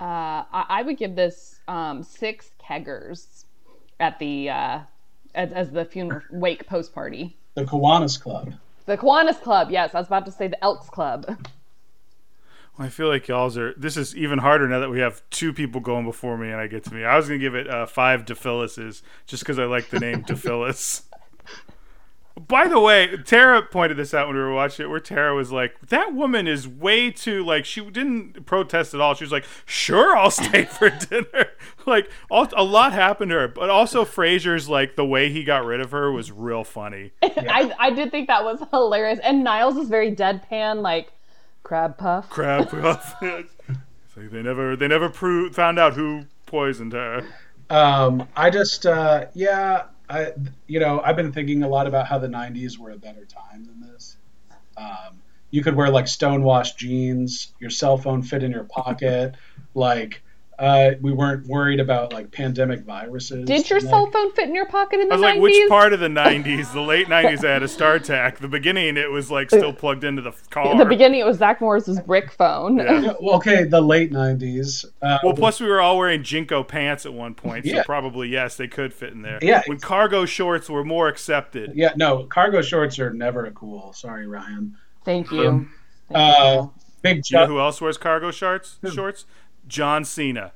[0.00, 3.44] Uh, I, I would give this um, six keggers
[3.98, 4.80] at the uh,
[5.34, 7.36] as, as the funeral wake post party.
[7.54, 8.52] The Kiwanis Club.
[8.86, 9.70] The Kiwanis Club.
[9.70, 11.38] Yes, I was about to say the Elks Club.
[12.78, 13.72] I feel like y'all's are.
[13.76, 16.66] This is even harder now that we have two people going before me, and I
[16.66, 17.04] get to me.
[17.04, 21.02] I was gonna give it uh, five DePhyllises just because I like the name DePhyllis.
[22.38, 25.52] By the way, Tara pointed this out when we were watching it, where Tara was
[25.52, 29.14] like, "That woman is way too like." She didn't protest at all.
[29.14, 31.46] She was like, "Sure, I'll stay for dinner."
[31.86, 35.64] like, all, a lot happened to her, but also Frasier's like the way he got
[35.64, 37.12] rid of her was real funny.
[37.22, 39.18] I, I did think that was hilarious.
[39.22, 41.12] And Niles is very deadpan, like
[41.62, 42.28] crab puff.
[42.28, 42.72] Crap.
[43.22, 43.54] it's
[44.16, 47.26] like they never, they never proved, found out who poisoned her.
[47.70, 50.32] Um, I just, uh, yeah, I,
[50.66, 53.64] you know, I've been thinking a lot about how the '90s were a better time
[53.64, 54.16] than this.
[54.76, 59.34] Um, you could wear like stonewashed jeans, your cell phone fit in your pocket,
[59.74, 60.22] like.
[60.58, 63.44] Uh, we weren't worried about like pandemic viruses.
[63.46, 65.68] Did your Like, cell phone fit in your pocket in the I was like, which
[65.68, 66.72] part of the '90s?
[66.72, 68.38] The late '90s, I had a StarTAC.
[68.38, 70.72] The beginning, it was like still plugged into the car.
[70.72, 72.78] In the beginning, it was Zach Morris's brick phone.
[72.78, 73.00] Yeah.
[73.00, 74.86] Yeah, well, okay, the late '90s.
[75.02, 77.82] Uh, Well, plus we were all wearing JNCO pants at one point, so Yeah.
[77.82, 79.38] probably yes, they could fit in there.
[79.42, 79.62] Yeah.
[79.66, 81.72] when cargo shorts were more accepted.
[81.74, 83.92] yeah, no, cargo shorts are never cool.
[83.92, 84.74] Sorry, Ryan.
[85.04, 85.68] Thank you.
[86.10, 86.72] Thank Uh, you.
[87.02, 88.78] big You know who else wears cargo shorts?
[88.92, 89.26] Shorts?
[89.68, 90.52] John Cena.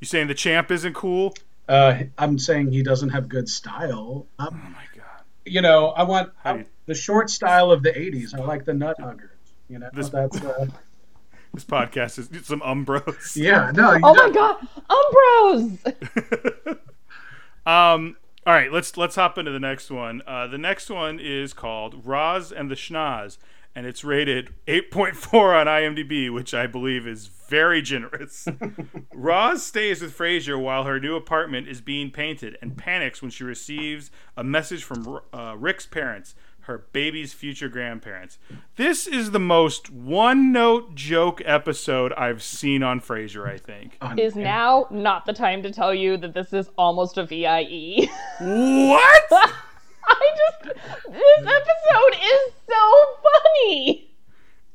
[0.00, 1.34] You saying the champ isn't cool?
[1.68, 4.26] Uh, I'm saying he doesn't have good style.
[4.38, 5.22] Um, Oh my god.
[5.44, 8.34] you know, I want you- the short style of the '80s.
[8.34, 9.30] I like the nut huggers.
[9.68, 10.66] You know, This- that's uh,
[11.54, 13.34] This podcast is some umbros.
[13.36, 13.70] yeah.
[13.74, 16.78] No, Oh my don't- god, Umbros!
[17.66, 18.16] Um.
[18.46, 20.22] All right, let's let's hop into the next one.
[20.24, 23.38] Uh, the next one is called Roz and the Schnoz,
[23.76, 28.48] and it's rated 8.4 on IMDb, which I believe is very generous.
[29.14, 33.44] Roz stays with Frasier while her new apartment is being painted and panics when she
[33.44, 38.38] receives a message from uh, Rick's parents, her baby's future grandparents.
[38.76, 43.46] This is the most one-note joke episode I've seen on Frasier.
[43.46, 43.98] I think.
[44.16, 48.08] Is now not the time to tell you that this is almost a VIE.
[48.40, 49.52] What?
[50.20, 50.74] I just
[51.10, 54.10] this episode is so funny.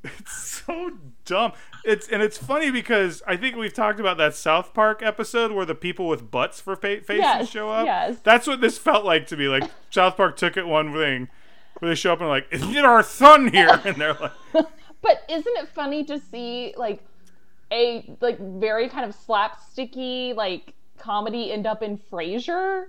[0.04, 0.92] It's so
[1.26, 1.54] dumb.
[1.86, 5.66] It's and it's funny because I think we've talked about that South Park episode where
[5.66, 7.86] the people with butts for fa- faces Yes, show up.
[7.86, 8.18] yes.
[8.24, 9.48] That's what this felt like to me.
[9.48, 11.28] Like South Park took it one thing
[11.80, 14.32] where they show up and like, "Isn't it our son here?" And they're like,
[15.04, 17.04] But isn't it funny to see like
[17.72, 22.86] a like very kind of slapsticky like comedy end up in Frasier?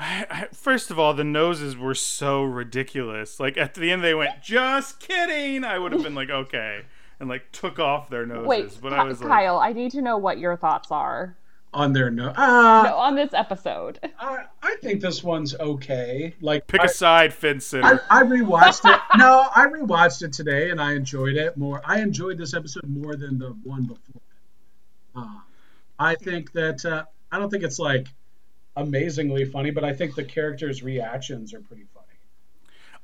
[0.00, 3.38] I, I, first of all, the noses were so ridiculous.
[3.38, 6.82] Like at the end, they went, "Just kidding." I would have been like, "Okay,"
[7.20, 8.46] and like took off their noses.
[8.46, 11.36] Wait, but I was like, Kyle, I need to know what your thoughts are
[11.72, 12.30] on their no.
[12.30, 13.98] Uh, no, on this episode.
[14.18, 16.34] I, I think this one's okay.
[16.40, 19.00] Like Pick I, a side, Finn I, I rewatched it.
[19.18, 21.80] No, I rewatched it today and I enjoyed it more.
[21.84, 24.22] I enjoyed this episode more than the one before.
[25.14, 25.40] Uh,
[25.98, 28.08] I think that uh, I don't think it's like
[28.80, 32.06] amazingly funny, but I think the characters' reactions are pretty funny.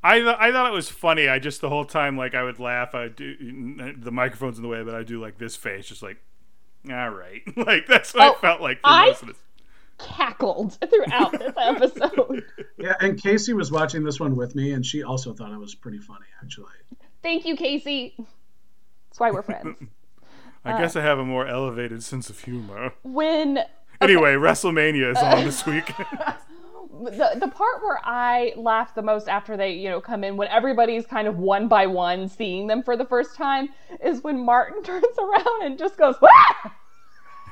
[0.03, 1.29] I th- I thought it was funny.
[1.29, 2.95] I just the whole time like I would laugh.
[2.95, 6.19] I do the microphone's in the way, but I do like this face, just like,
[6.91, 8.79] all right, like that's what Oh, I felt like.
[8.81, 9.37] For I- most of this.
[9.99, 12.45] Cackled throughout this episode.
[12.79, 15.75] Yeah, and Casey was watching this one with me, and she also thought it was
[15.75, 16.67] pretty funny, actually.
[17.23, 18.15] Thank you, Casey.
[18.19, 19.75] That's why we're friends.
[20.67, 20.79] I Uh.
[20.79, 22.93] guess I have a more elevated sense of humor.
[23.05, 23.61] When
[24.01, 25.87] Anyway, WrestleMania is on this week.
[27.05, 30.49] the the part where I laugh the most after they, you know, come in when
[30.49, 33.69] everybody's kind of one by one seeing them for the first time
[34.05, 36.71] is when Martin turns around and just goes, "Wah!"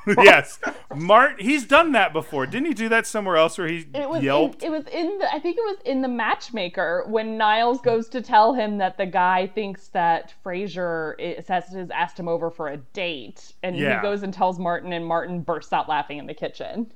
[0.23, 0.59] yes,
[0.95, 1.41] Mart.
[1.41, 2.45] He's done that before.
[2.45, 5.33] Didn't he do that somewhere else where he It was in, it was in the
[5.33, 9.05] I think it was in the matchmaker when Niles goes to tell him that the
[9.05, 13.97] guy thinks that Frasier is, has, has asked him over for a date and Yeah.
[13.97, 16.91] he goes and tells Martin and Martin bursts out laughing in the kitchen.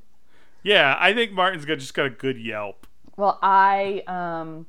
[0.63, 2.85] yeah, I think Martin's got just got a good yelp.
[3.17, 4.65] Well, I um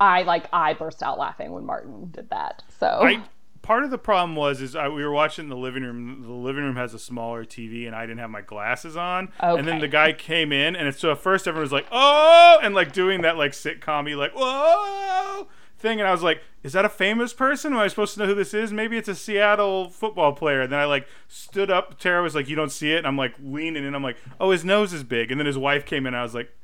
[0.00, 2.62] I like I burst out laughing when Martin did that.
[2.78, 3.22] So I
[3.68, 6.22] part of the problem was is I, we were watching in the living room.
[6.22, 9.30] The living room has a smaller TV, and I didn't have my glasses on.
[9.58, 12.74] And then the guy came in, and so at first everyone was like, "Oh!" and
[12.74, 16.88] like doing that like sitcom like "Whoa!" thing, and I was like, "Is that a
[16.88, 17.74] famous person?
[17.74, 18.72] Am I supposed to know who this is?
[18.72, 21.98] Maybe it's a Seattle football player." And then I like stood up.
[21.98, 24.50] Tara was like, "You don't see it," and I'm like leaning, and I'm like, "Oh,
[24.50, 26.54] his nose is big." And then his wife came in, and I was like.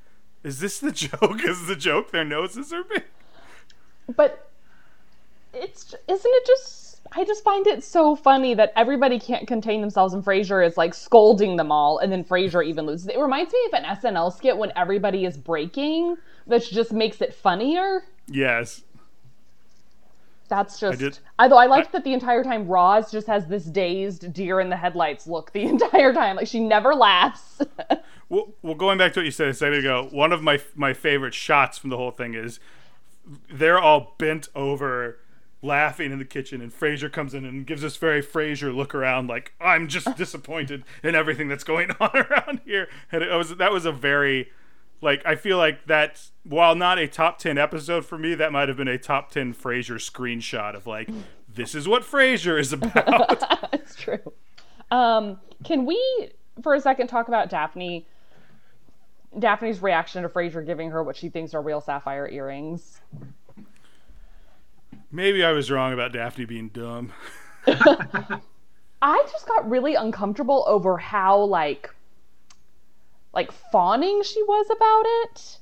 [0.43, 1.43] Is this the joke?
[1.43, 3.05] Is the joke their noses are big?
[4.15, 4.51] but
[5.55, 10.15] it's isn't it just I just find it so funny that everybody can't contain themselves
[10.15, 13.07] and Frasier is like scolding them all and then Frasier even loses.
[13.09, 17.33] It reminds me of an SNL skit when everybody is breaking, which just makes it
[17.35, 18.03] funnier.
[18.27, 18.83] Yes.
[20.49, 20.99] That's just.
[20.99, 24.69] did- Although I liked that the entire time Roz just has this dazed deer in
[24.69, 26.37] the headlights look the entire time.
[26.37, 27.61] Like she never laughs.
[28.29, 30.93] Well, well, going back to what you said a second ago, one of my my
[30.95, 32.59] favorite shots from the whole thing is
[33.51, 35.19] they're all bent over,
[35.65, 39.29] laughing in the kitchen, and Frasier comes in and gives this very Frasier look around,
[39.29, 42.89] like I'm just disappointed in everything that's going on around here.
[43.11, 44.51] And it was that was a very
[45.01, 48.69] like I feel like that while not a top ten episode for me, that might
[48.69, 51.09] have been a top ten Frasier screenshot of like
[51.53, 53.43] this is what Frasier is about.
[53.73, 54.33] it's true.
[54.91, 56.31] Um, can we,
[56.63, 58.07] for a second, talk about Daphne?
[59.39, 63.01] Daphne's reaction to Frasier giving her what she thinks are real sapphire earrings.
[65.15, 67.13] Maybe I was wrong about Daphne being dumb.
[67.67, 71.95] I just got really uncomfortable over how like
[73.33, 75.59] like fawning she was about it.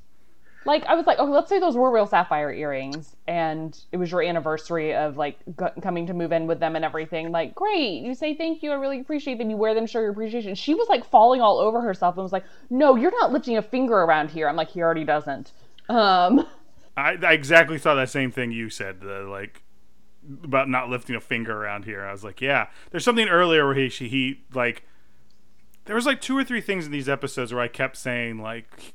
[0.64, 4.10] Like I was like, okay, let's say those were real sapphire earrings, and it was
[4.10, 7.30] your anniversary of like g- coming to move in with them and everything.
[7.30, 9.50] Like, great, you say thank you, I really appreciate them.
[9.50, 10.54] You wear them, show your appreciation.
[10.54, 13.62] She was like falling all over herself and was like, no, you're not lifting a
[13.62, 14.48] finger around here.
[14.48, 15.52] I'm like, he already doesn't.
[15.90, 16.46] Um,
[16.96, 19.62] I, I exactly thought that same thing you said, the, like
[20.44, 22.04] about not lifting a finger around here.
[22.04, 22.68] I was like, yeah.
[22.90, 24.84] There's something earlier where he she, he like
[25.84, 28.94] there was like two or three things in these episodes where I kept saying like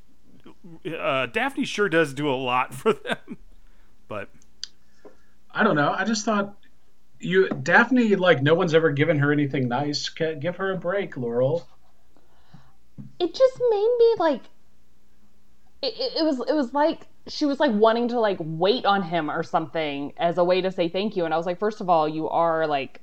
[0.98, 3.38] uh, Daphne sure does do a lot for them,
[4.08, 4.30] but
[5.50, 5.92] I don't know.
[5.92, 6.56] I just thought
[7.20, 10.08] you Daphne like no one's ever given her anything nice.
[10.08, 11.68] Give her a break, Laurel.
[13.18, 14.42] it just made me like
[15.82, 19.30] it, it, was it was like she was like wanting to like wait on him
[19.30, 21.24] or something as a way to say thank you.
[21.24, 23.00] And i was like first of all you are like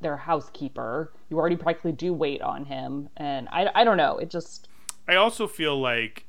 [0.00, 1.12] their housekeeper.
[1.30, 3.08] You already practically do wait on him.
[3.16, 4.18] And i, I don't know.
[4.18, 4.68] It just
[5.08, 6.26] I also feel like,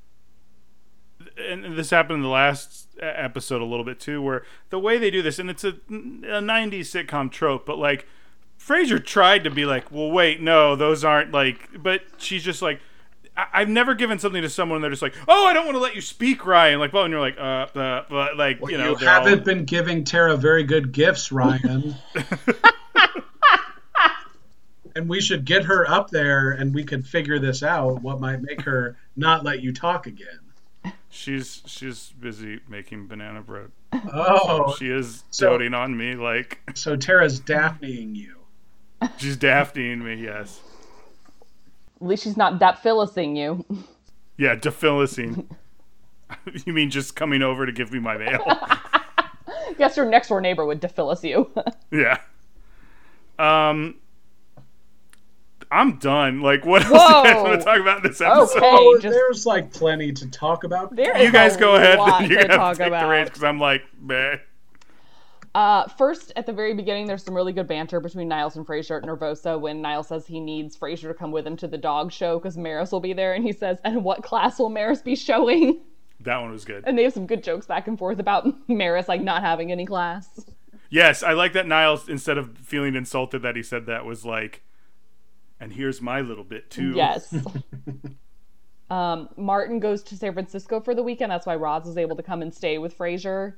[1.37, 5.11] and this happened in the last episode a little bit too, where the way they
[5.11, 8.07] do this, and it's a, a 90s sitcom trope, but like,
[8.59, 12.79] Frasier tried to be like, well, wait, no, those aren't like, but she's just like,
[13.35, 15.75] I- I've never given something to someone and they're just like, oh, I don't want
[15.75, 16.79] to let you speak, Ryan.
[16.79, 19.43] Like, well, and you're like, uh, uh, but like, you know, you they're all- haven't
[19.45, 21.95] been giving Tara very good gifts, Ryan.
[24.95, 28.41] and we should get her up there and we could figure this out what might
[28.41, 30.39] make her not let you talk again.
[31.09, 33.71] she's she's busy making banana bread.
[33.93, 38.35] Oh, She is So- doting on me, like so Tara's Daphneing you.
[39.17, 40.15] she's Daphneing me.
[40.23, 40.59] Yes,
[42.03, 43.65] at least she's not that phyllising you
[44.37, 45.47] yeah, defilicing.
[46.65, 48.43] you mean just coming over to give me my mail?
[49.77, 51.51] guess your next door neighbor would dephyllis you
[51.91, 52.17] yeah.
[53.39, 53.95] Um,
[55.71, 56.41] I'm done.
[56.41, 58.57] Like, what else do you guys want to talk about in this episode?
[58.57, 58.59] Okay.
[58.63, 60.95] Oh, just- there's like plenty to talk about.
[60.95, 61.97] There You guys go ahead.
[62.29, 63.09] You're to gonna have talk to take the about.
[63.09, 64.35] reins because I'm like, meh.
[65.55, 68.97] Uh, first, at the very beginning, there's some really good banter between Niles and Frasier
[68.97, 72.11] at Nervosa when Niles says he needs Frasier to come with him to the dog
[72.11, 75.15] show because Maris will be there, and he says, "And what class will Maris be
[75.15, 75.81] showing?"
[76.19, 76.85] That one was good.
[76.87, 79.85] And they have some good jokes back and forth about Maris like not having any
[79.85, 80.45] class.
[80.89, 84.63] Yes, I like that Niles, instead of feeling insulted that he said that, was like,
[85.59, 86.93] and here's my little bit too.
[86.95, 87.35] Yes.
[88.89, 91.31] um, Martin goes to San Francisco for the weekend.
[91.31, 93.55] That's why Roz is able to come and stay with Frasier.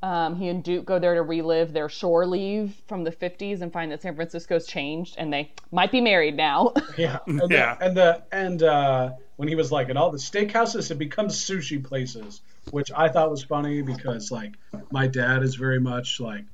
[0.00, 3.72] Um, he and Duke go there to relive their shore leave from the 50s and
[3.72, 6.72] find that San Francisco's changed and they might be married now.
[6.96, 7.76] Yeah, and Yeah.
[7.76, 11.28] The, and the and uh, when he was like, and all the steakhouses have become
[11.28, 12.40] sushi places,
[12.70, 14.54] which I thought was funny because like
[14.90, 16.44] my dad is very much like,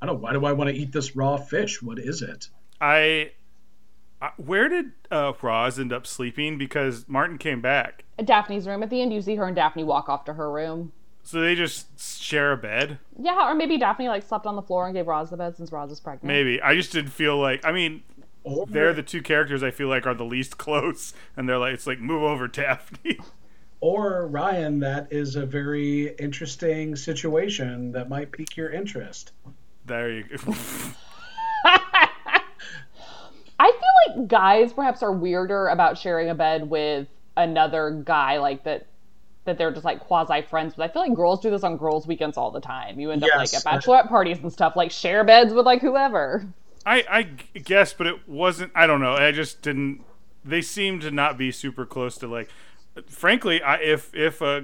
[0.00, 0.20] I don't.
[0.20, 1.82] Why do I want to eat this raw fish?
[1.82, 2.48] What is it?
[2.80, 3.32] I,
[4.22, 6.58] I where did uh, Roz end up sleeping?
[6.58, 9.82] Because Martin came back, At Daphne's room at the end, you see her and Daphne
[9.82, 10.92] walk off to her room.
[11.28, 12.98] So they just share a bed.
[13.20, 15.70] Yeah, or maybe Daphne like slept on the floor and gave Roz the bed since
[15.70, 16.24] Roz is pregnant.
[16.24, 17.62] Maybe I just didn't feel like.
[17.66, 18.02] I mean,
[18.44, 21.74] Or, they're the two characters I feel like are the least close, and they're like,
[21.74, 23.18] it's like move over, Daphne.
[23.80, 29.32] or Ryan, that is a very interesting situation that might pique your interest.
[29.84, 30.54] there you go.
[33.60, 38.64] I feel like guys perhaps are weirder about sharing a bed with another guy like
[38.64, 38.86] that
[39.48, 42.06] that they're just like quasi friends But I feel like girls do this on girls'
[42.06, 43.00] weekends all the time.
[43.00, 43.52] You end up Yes.
[43.52, 46.46] like at bachelorette parties and stuff, like share beds with like whoever.
[46.86, 47.22] I
[47.64, 48.72] guess, but it wasn't.
[48.74, 49.12] I don't know.
[49.14, 50.04] I just didn't.
[50.44, 52.48] They seemed to not be super close to like.
[53.06, 54.62] Frankly, I if if uh,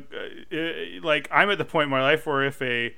[0.52, 0.56] uh,
[1.02, 2.94] like I'm at the point in my life where if a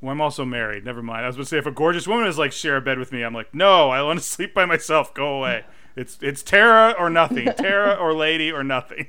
[0.00, 0.84] well, I'm also married.
[0.84, 1.24] Never mind.
[1.24, 3.12] I was going to say if a gorgeous woman is like share a bed with
[3.12, 5.12] me, I'm like, no, I want to sleep by myself.
[5.14, 5.64] Go away.
[5.96, 7.46] It's it's Tara or nothing.
[7.56, 9.08] Tara or lady or nothing.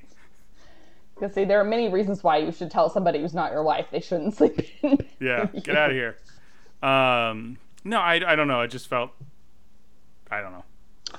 [1.16, 3.88] Because see, there are many reasons why you should tell somebody who's not your wife
[3.92, 4.98] they shouldn't sleep in.
[5.20, 6.18] Yeah, get out of here.
[6.84, 8.60] Um, no, I I don't know.
[8.62, 9.12] I just felt.
[10.30, 10.64] I don't know.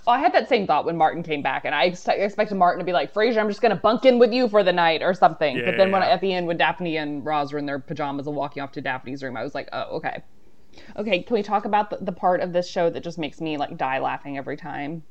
[0.07, 2.81] Well, I had that same thought when Martin came back, and I ex- expected Martin
[2.81, 5.15] to be like, "Frasier, I'm just gonna bunk in with you for the night" or
[5.15, 5.57] something.
[5.57, 6.09] Yeah, but then when Yeah.
[6.09, 8.81] at the end, when Daphne and Roz were in their pajamas and walking off to
[8.83, 10.23] Daphne's room, I was like, "Oh, okay."
[10.97, 13.57] Okay, can we talk about the, the part of this show that just makes me
[13.57, 15.03] like die laughing every time?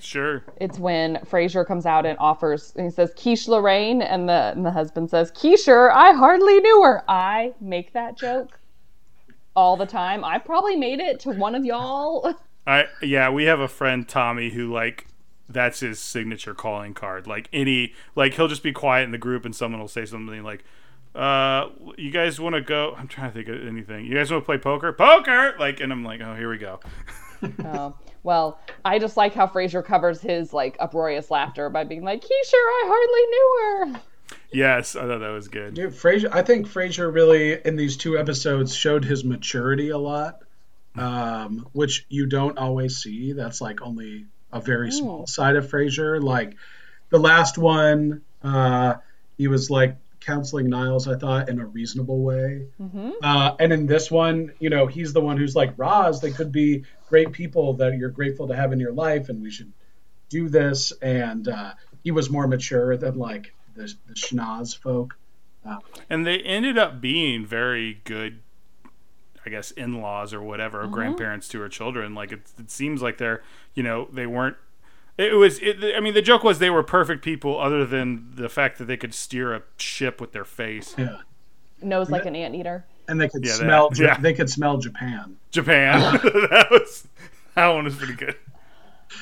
[0.00, 0.44] Sure.
[0.60, 4.64] It's when Frasier comes out and offers, and he says, Quiche Lorraine, and the, and
[4.64, 7.04] the husband says, Quiche, I hardly knew her.
[7.08, 8.58] I make that joke
[9.58, 10.24] all the time.
[10.24, 12.32] I probably made it to one of y'all.
[12.64, 15.08] I yeah, we have a friend Tommy who like
[15.48, 17.26] that's his signature calling card.
[17.26, 20.44] Like any like he'll just be quiet in the group and someone will say something
[20.44, 20.64] like
[21.14, 24.04] uh you guys want to go I'm trying to think of anything.
[24.04, 24.92] You guys want to play poker?
[24.92, 26.78] Poker like and I'm like, "Oh, here we go."
[27.64, 27.96] Oh,
[28.28, 32.52] well, I just like how Frasier covers his like uproarious laughter by being like, Quiche,
[32.52, 34.02] I hardly knew her.
[34.52, 35.72] Yes, I thought that was good.
[35.72, 40.40] Dude, Frasier, I think Frasier really in these two episodes showed his maturity a lot,
[40.94, 43.32] um, which you don't always see.
[43.32, 46.22] That's like only a very small side of Frasier.
[46.22, 46.54] Like
[47.08, 48.96] the last one, uh,
[49.38, 52.66] he was like counseling Niles, I thought, in a reasonable way.
[53.22, 56.52] Uh, and in this one, you know, he's the one who's like, Roz, they could
[56.52, 59.72] be great people that you're grateful to have in your life, and we should
[60.28, 60.92] do this.
[61.00, 65.16] And uh, he was more mature than like the, the schnoz folk.
[66.08, 68.40] And they ended up being very good
[69.48, 72.14] I guess in-laws or whatever, grandparents to her children.
[72.14, 73.42] Like it, it seems like they're,
[73.74, 74.58] you know, they weren't
[75.18, 78.48] it was it, I mean the joke was they were perfect people other than the
[78.48, 80.94] fact that they could steer a ship with their face.
[80.96, 81.18] Yeah.
[81.82, 82.84] Nose like an anteater.
[83.08, 83.90] And they could Yeah, smell.
[83.94, 84.18] Ja- yeah.
[84.20, 85.36] They could smell Japan.
[85.50, 86.00] Japan.
[86.22, 87.06] that was
[87.54, 88.36] that one was pretty good.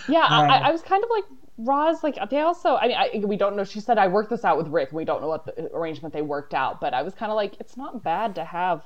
[0.08, 1.24] Yeah, I, Uh, I was kind of like
[1.58, 2.02] Roz.
[2.02, 3.64] Like they also, I mean, I, we don't know.
[3.64, 4.92] She said I worked this out with Rick.
[4.92, 7.54] We don't know what the arrangement they worked out, but I was kind of like,
[7.60, 8.82] it's not bad to have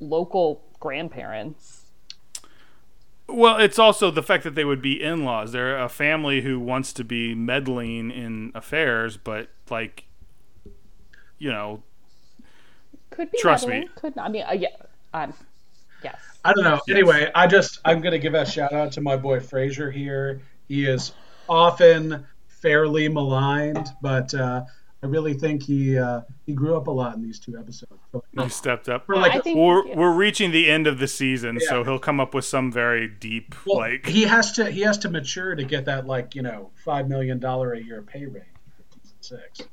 [0.00, 1.79] local grandparents.
[3.32, 5.52] Well, it's also the fact that they would be in-laws.
[5.52, 10.04] They're a family who wants to be meddling in affairs, but like,
[11.38, 11.82] you know,
[13.10, 13.38] Could be.
[13.38, 13.90] Trust meddling, me.
[13.94, 14.26] Could not.
[14.26, 14.68] I mean, uh, yeah.
[15.14, 15.34] Um,
[16.02, 16.16] yes.
[16.44, 16.80] I don't know.
[16.88, 20.40] Anyway, I just I'm gonna give a shout out to my boy Frasier here.
[20.68, 21.12] He is
[21.48, 24.64] often fairly maligned, but uh,
[25.02, 28.00] I really think he uh, he grew up a lot in these two episodes.
[28.12, 29.06] So, he stepped up.
[29.06, 29.96] for like think We're yeah.
[29.96, 33.54] we're reaching the end of the season, so he'll come up with some very deep
[33.66, 36.70] well, like he has to he has to mature to get that like you know
[36.84, 38.42] five million dollar a year pay rate
[38.76, 39.68] for season six.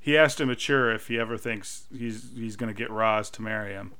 [0.00, 3.42] he has to mature if he ever thinks he's he's going to get Roz to
[3.42, 3.92] marry him.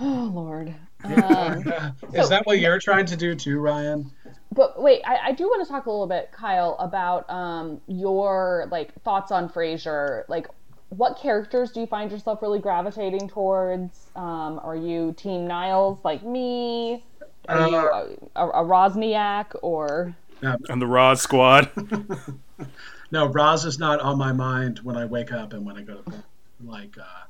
[0.00, 0.74] Oh Lord.
[1.04, 1.12] Um,
[2.12, 4.10] Is So- that what you're trying to do too, Ryan?
[4.52, 8.66] but wait, I, I do want to talk a little bit, Kyle, about um, your
[8.70, 10.24] like thoughts on Frasier.
[10.28, 10.48] Like,
[10.88, 14.10] what characters do you find yourself really gravitating towards?
[14.16, 17.04] Um, are you Team Niles like me?
[17.48, 20.16] Are you a, a, a Rosniak or?
[20.42, 21.70] And the Roz Squad.
[23.10, 25.94] No, Roz is not on my mind when I wake up and when I go
[25.96, 26.22] to bed.
[26.62, 27.24] Like uh,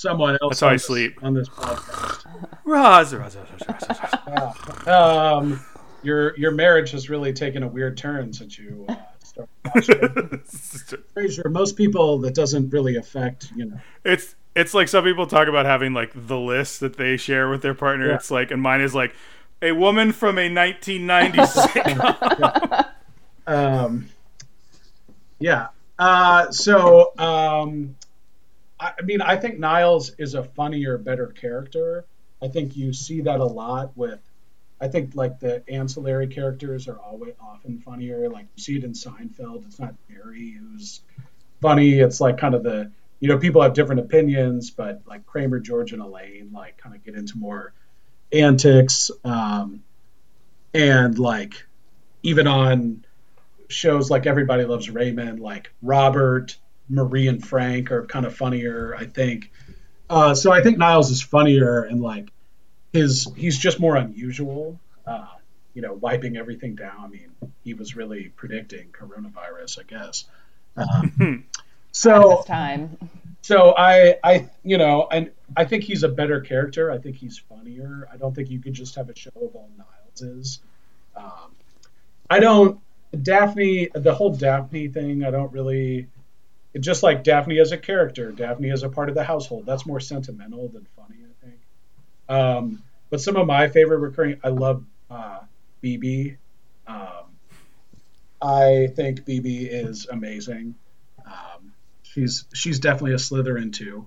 [0.00, 0.50] someone else.
[0.52, 1.18] That's how I this- sleep.
[1.22, 2.24] on this podcast.
[2.64, 3.84] Roz, Roz, Roz, Roz,
[4.26, 4.56] Roz, Roz.
[4.88, 5.60] Um,
[6.02, 9.94] your your marriage has really taken a weird turn since you uh, started watching
[11.14, 11.50] Frasier.
[11.60, 13.78] Most people that doesn't really affect, you know.
[14.04, 17.62] it's it's like some people talk about having like the list that they share with
[17.62, 18.08] their partner.
[18.08, 18.14] Yeah.
[18.16, 19.14] It's like, and mine is like
[19.62, 22.86] a woman from a 1990s.
[23.46, 24.08] Um,
[25.40, 25.68] yeah.
[25.98, 27.96] Uh, so, um,
[28.80, 32.04] I, mean, I think Niles is a funnier, better character.
[32.42, 34.20] I think you see that a lot with.
[34.80, 38.30] I think like the ancillary characters are always often funnier.
[38.30, 39.66] Like you see it in Seinfeld.
[39.66, 41.02] It's not Jerry who's
[41.60, 41.98] funny.
[41.98, 45.92] It's like kind of the you know people have different opinions, but like Kramer, George,
[45.92, 47.74] and Elaine like kind of get into more
[48.32, 49.10] antics.
[49.22, 49.82] Um,
[50.72, 51.66] and like
[52.22, 53.04] even on
[53.68, 56.56] shows like Everybody Loves Raymond, like Robert,
[56.90, 59.50] Marie, and Frank are kind of funnier, I think.
[60.10, 62.30] Uh, so I think Niles is funnier and like
[62.92, 64.78] his he's just more unusual.
[65.06, 65.26] Uh,
[65.74, 66.96] you know, wiping everything down.
[66.98, 67.30] I mean,
[67.64, 70.24] he was really predicting coronavirus, I guess.
[70.76, 71.44] Um,
[71.92, 72.98] so This time.
[73.40, 76.90] so I, I, you know, and I think he's a better character.
[76.90, 78.08] I think he's funnier.
[78.12, 80.58] I don't think you could just have a show of all Nileses.
[81.16, 81.54] Um,
[82.28, 82.80] I don't.
[83.22, 86.08] Daphne, the whole Daphne thing, I don't really.
[86.78, 89.66] Just like Daphne as a character, Daphne as a part of the household.
[89.66, 91.58] That's more sentimental than funny, I think.
[92.28, 95.40] Um, but some of my favorite recurring, I love uh,
[95.80, 96.36] Bebe.
[96.86, 97.24] Um,
[98.40, 100.76] I think Bebe is amazing.
[101.26, 104.06] Um, she's she's definitely a Slytherin too.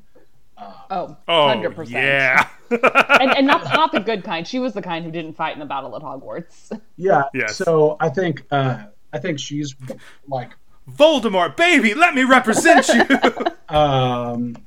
[0.58, 1.90] Um, Oh, oh, 100%.
[1.90, 2.48] yeah.
[2.70, 4.48] and, and not not the good kind.
[4.48, 6.80] She was the kind who didn't fight in the battle at Hogwarts.
[6.96, 7.24] yeah.
[7.34, 7.58] Yes.
[7.58, 9.76] So I think uh, I think she's
[10.28, 10.52] like
[10.90, 13.18] Voldemort, baby, let me represent you.
[13.76, 14.58] um,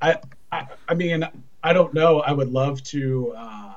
[0.00, 0.16] I,
[0.52, 1.26] I I mean
[1.62, 2.20] I don't know.
[2.20, 3.34] I would love to.
[3.36, 3.74] Uh,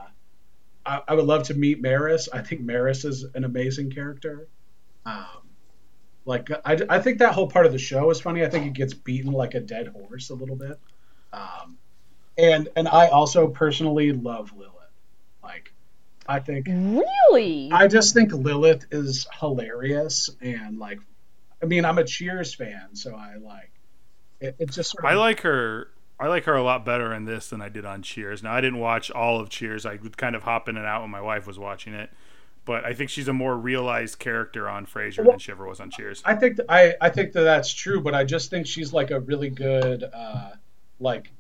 [0.86, 2.30] I, I would love to meet Maris.
[2.32, 4.48] I think Maris is an amazing character.
[5.06, 5.50] Um,
[6.26, 8.44] like I, I think that whole part of the show is funny.
[8.44, 10.80] I think it gets beaten like a dead horse a little bit.
[11.34, 11.78] Um,
[12.38, 14.72] and and I also personally love Lilith.
[15.44, 15.71] Like
[16.32, 17.70] I think really?
[17.72, 21.00] I just think Lilith is hilarious and like
[21.62, 23.72] I mean I'm a Cheers fan, so I like
[24.40, 25.90] it, it just sort of I like her.
[26.20, 28.44] I like her a lot better in this than I did on Cheers.
[28.44, 29.86] Now I didn't watch all of Cheers.
[29.86, 32.10] I would kind of hop in and out when my wife was watching it.
[32.64, 35.90] But I think she's a more realized character on Frasier than she ever was on
[35.90, 36.22] Cheers.
[36.24, 39.12] I think th- I I think that that's true, but I just think she's like
[39.12, 40.52] a really good uh
[41.00, 41.32] like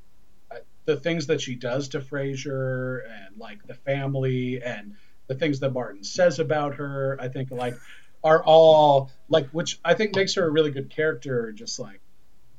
[0.85, 4.95] the things that she does to Frasier and like the family and
[5.27, 7.75] the things that Martin says about her, I think like
[8.23, 12.01] are all like which I think makes her a really good character just like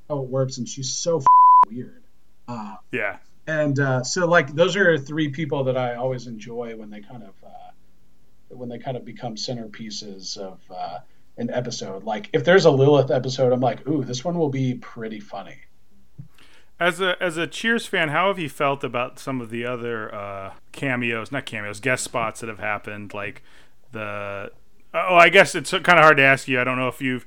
[0.08, 1.24] how it works and she's so f-
[1.70, 2.02] weird.
[2.48, 3.18] Uh Yeah.
[3.46, 7.22] and uh, so like those are three people that I always enjoy when they kind
[7.22, 7.70] of uh,
[8.48, 10.98] when they kind of become centerpieces of uh,
[11.38, 12.04] an episode.
[12.04, 15.58] Like if there's a Lilith episode, I'm like, ooh, this one will be pretty funny.
[16.82, 20.12] As a as a Cheers fan, how have you felt about some of the other
[20.14, 23.14] uh, cameos, not cameos, guest spots that have happened?
[23.14, 23.42] Like
[23.92, 24.50] the
[24.92, 26.60] oh, I guess it's kind of hard to ask you.
[26.60, 27.24] I don't know if you've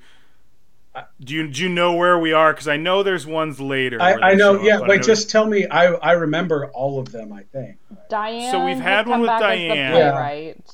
[1.21, 2.53] do you do you know where we are?
[2.53, 4.01] Because I know there's ones later.
[4.01, 4.77] I, I know, show up, yeah.
[4.79, 5.65] but Like know- just tell me.
[5.67, 7.31] I I remember all of them.
[7.33, 7.77] I think.
[8.09, 8.51] Diane.
[8.51, 9.69] So we've had one with Diane.
[9.69, 9.91] The Yeah.
[9.91, 10.71] playwright.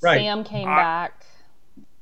[0.00, 0.18] Right.
[0.20, 1.24] Sam came I- back.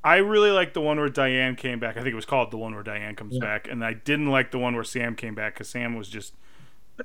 [0.07, 1.97] I really like the one where Diane came back.
[1.97, 3.41] I think it was called the one where Diane comes Yeah.
[3.41, 6.33] back, and I didn't like the one where Sam came back because Sam was just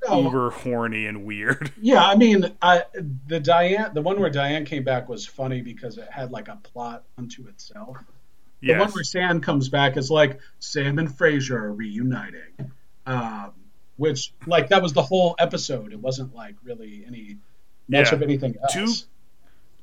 [0.07, 1.71] No, uber horny and weird.
[1.81, 2.83] Yeah, I mean, I,
[3.27, 6.57] the Diane, the one where Diane came back was funny because it had like a
[6.57, 7.97] plot unto itself.
[8.61, 12.71] The one where Sam comes back is like Sam and Frasier are reuniting,
[13.07, 13.53] um,
[13.97, 15.91] which like that was the whole episode.
[15.91, 17.37] It wasn't like really any
[17.89, 18.15] much Yeah.
[18.15, 18.73] of anything else.
[18.73, 18.93] Two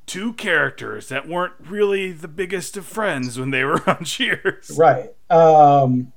[0.09, 4.71] two characters that weren't really the biggest of friends when they were on Cheers.
[4.75, 5.13] Right.
[5.29, 6.11] Um,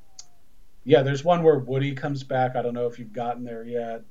[0.85, 2.57] yeah, there's one where Woody comes back.
[2.57, 4.03] I don't know if you've gotten there yet.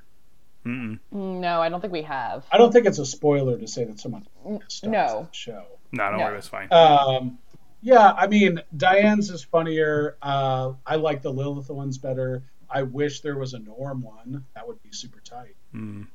[0.66, 1.00] Mm-mm.
[1.12, 2.46] No, I don't think we have.
[2.52, 4.28] I don't think it's a spoiler to say that someone
[4.68, 5.28] stars no.
[5.32, 5.64] the show.
[5.92, 6.26] No, don't No.
[6.26, 6.68] worry, that's fine.
[6.72, 7.40] Um,
[7.82, 10.16] yeah, I mean, Diane's is funnier.
[10.22, 12.44] Uh, I like the Lilith ones better.
[12.70, 14.46] I wish there was a Norm one.
[14.54, 15.56] That would be super tight.
[15.74, 16.06] Mm.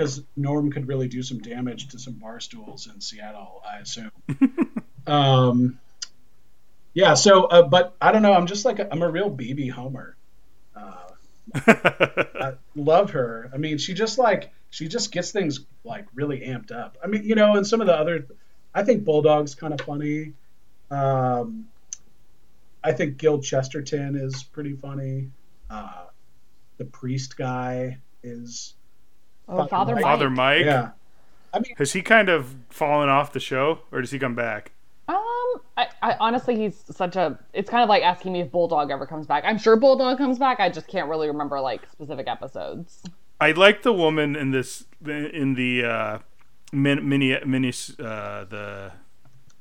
[0.00, 4.10] Because Norm could really do some damage to some bar stools in Seattle, I assume.
[5.06, 5.78] um,
[6.94, 7.12] yeah.
[7.12, 8.32] So, uh, but I don't know.
[8.32, 10.16] I'm just like a, I'm a real Bebe Homer.
[10.74, 13.50] Uh, I love her.
[13.52, 16.96] I mean, she just like she just gets things like really amped up.
[17.04, 18.26] I mean, you know, and some of the other,
[18.74, 20.32] I think Bulldog's kind of funny.
[20.90, 21.68] Um,
[22.82, 25.30] I think Gil Chesterton is pretty funny.
[25.68, 26.04] Uh,
[26.78, 28.74] the priest guy is.
[29.50, 30.02] Oh, Father Mike.
[30.02, 30.64] Father Mike.
[30.64, 30.90] Yeah.
[31.52, 34.70] I mean, Has he kind of fallen off the show, or does he come back?
[35.08, 35.16] Um,
[35.76, 37.38] I, I honestly, he's such a.
[37.52, 39.42] It's kind of like asking me if Bulldog ever comes back.
[39.44, 40.60] I'm sure Bulldog comes back.
[40.60, 43.02] I just can't really remember like specific episodes.
[43.40, 46.18] I like the woman in this in the uh,
[46.72, 48.92] min, mini mini uh, the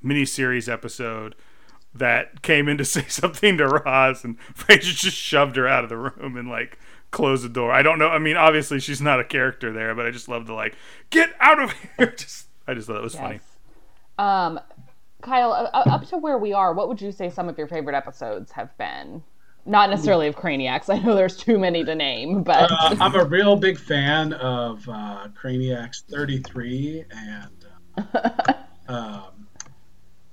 [0.04, 1.34] mini series episode
[1.96, 5.90] that came in to say something to Roz, and Frasier just shoved her out of
[5.90, 6.78] the room and like
[7.12, 7.72] closed the door.
[7.72, 8.08] I don't know.
[8.08, 10.76] I mean, obviously she's not a character there, but I just love to like
[11.10, 12.12] get out of here.
[12.18, 13.40] Just I just thought it was funny.
[14.20, 14.60] Um,
[15.22, 17.96] Kyle, uh, up to where we are, what would you say some of your favorite
[17.96, 19.24] episodes have been?
[19.66, 20.90] Not necessarily of Craniacs.
[20.94, 24.88] I know there's too many to name, but uh, I'm a real big fan of
[24.88, 27.66] uh, Craniacs 33 and.
[28.14, 28.54] Uh,
[28.88, 29.48] um,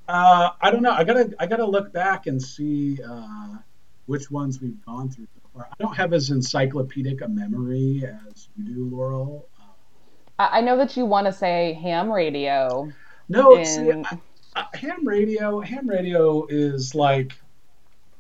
[0.09, 0.93] uh, I don't know.
[0.93, 3.57] I gotta I gotta look back and see uh,
[4.07, 5.27] which ones we've gone through
[5.57, 5.69] far.
[5.71, 9.49] I don't have as encyclopedic a memory as you do, Laurel.
[10.39, 12.93] Uh, I know that you want to say ham radio.
[13.29, 14.19] no, And- see, I,
[14.73, 15.61] I, ham radio.
[15.61, 17.33] Ham radio is like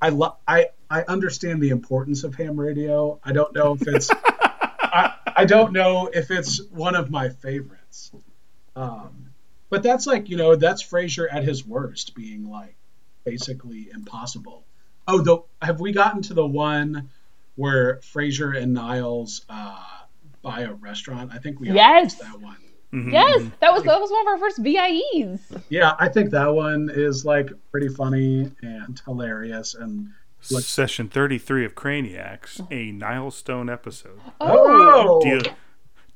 [0.01, 3.19] I lo- I I understand the importance of ham radio.
[3.25, 8.11] I don't know if it's I, I don't know if it's one of my favorites.
[8.75, 9.31] Um,
[9.71, 12.77] but that's like you know that's Frasier at his worst, being like
[13.25, 14.65] basically impossible.
[15.09, 17.09] Oh, the have we gotten to the one
[17.57, 19.83] where Frasier and Niles uh,
[20.43, 21.31] buy a restaurant?
[21.33, 22.21] I think we Yes.
[22.21, 22.57] have that one.
[22.93, 23.13] Mhm.
[23.13, 25.41] Yes, that was that was one of our first VIEs.
[25.69, 30.11] Yeah, I think that one is like pretty funny and hilarious and
[30.53, 34.21] Like- Session 33 of Craniacs, a Nile Stone episode.
[34.41, 35.41] oh, Deal,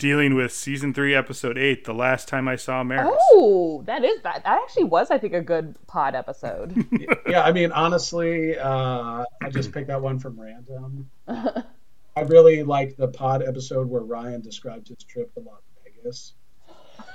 [0.01, 3.15] dealing with season 3, episode 8, The Last Time I Saw Maris.
[3.33, 4.43] Oh, that is that.
[4.43, 6.75] That actually was, I think, a good pod episode.
[7.29, 7.43] yeah.
[7.43, 11.11] I mean, honestly, uh, I just picked that one from random.
[11.29, 16.33] I really like the pod episode where Ryan described his trip to Las Vegas.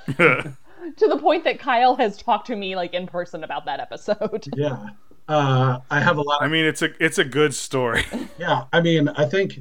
[0.96, 4.46] to the point that Kyle has talked to me like in person about that episode.
[4.56, 4.86] Yeah,
[5.28, 6.40] uh, I have a lot.
[6.40, 8.04] I mean, it's a it's a good story.
[8.38, 9.58] yeah, I mean, I think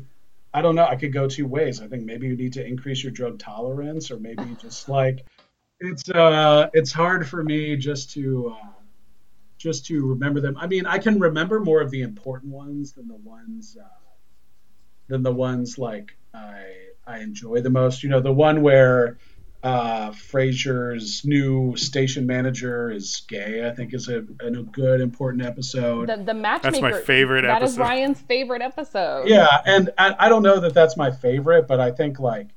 [0.56, 0.86] I don't know.
[0.86, 1.82] I could go two ways.
[1.82, 5.26] I think maybe you need to increase your drug tolerance, or maybe just like
[5.82, 8.72] it's uh, it's hard for me just to uh,
[9.58, 10.56] just to remember them.
[10.58, 13.86] I mean, I can remember more of the important ones than the ones uh,
[15.10, 16.64] than the ones like I
[17.06, 18.02] I enjoy the most.
[18.02, 19.18] You know, the one where
[19.66, 23.68] uh, Frasier's new station manager is gay.
[23.68, 26.08] I think is a, a good important episode.
[26.08, 27.00] The, the matchmaker.
[27.00, 27.82] favorite That is episode.
[27.82, 29.28] Ryan's favorite episode.
[29.28, 32.50] Yeah, and I, I don't know that that's my favorite, but I think like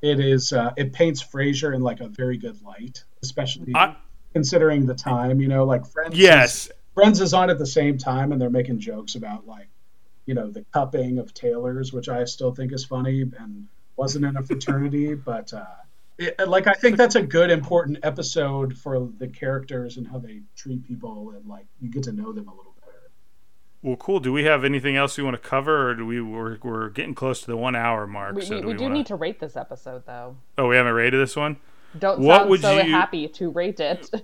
[0.00, 0.50] it is.
[0.50, 3.96] Uh, it paints Frasier in like a very good light, especially I-
[4.32, 5.42] considering the time.
[5.42, 6.14] You know, like Friends.
[6.14, 6.70] is- yes.
[6.94, 9.68] Friends is on at the same time, and they're making jokes about like,
[10.24, 14.38] you know, the cupping of tailors, which I still think is funny and wasn't in
[14.38, 15.52] a fraternity, but.
[15.52, 15.66] Uh,
[16.18, 20.42] it, like I think that's a good important episode for the characters and how they
[20.56, 23.10] treat people and like you get to know them a little better.
[23.82, 24.18] Well, cool.
[24.18, 26.20] Do we have anything else we want to cover, or do we?
[26.20, 28.34] We're, we're getting close to the one hour mark.
[28.34, 28.94] We, so we, do we we, do wanna...
[28.96, 30.36] need to rate this episode though.
[30.58, 31.56] Oh, we haven't rated this one.
[31.98, 34.10] Don't What sound would so you- happy to rate it.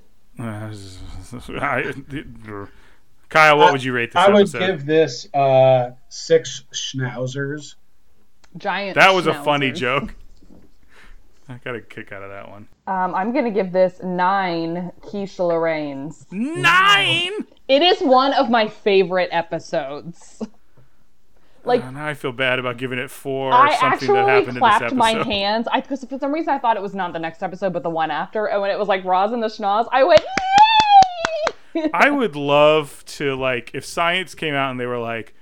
[3.29, 7.77] Kyle, what would you rate this I would give this uh, six schnauzers.
[8.57, 8.95] Giant.
[8.97, 10.15] that was a funny joke.
[11.49, 12.69] I got a kick out of that one.
[12.87, 16.25] Um, I'm gonna give this nine quiche Lorraines.
[16.33, 17.33] Nine.
[17.69, 20.43] It is one of my favorite episodes.
[21.67, 23.53] Like Uh, now I feel bad about giving it four.
[23.53, 24.97] I something actually that happened in this clapped episode.
[24.97, 25.67] my hands.
[25.71, 27.91] I because for some reason I thought it was not the next episode, but the
[27.91, 28.47] one after.
[28.47, 30.21] And when it was like Roz and the Schnoz, I went.
[31.75, 31.91] Yay!
[31.95, 35.35] I would love to like if science came out and they were like,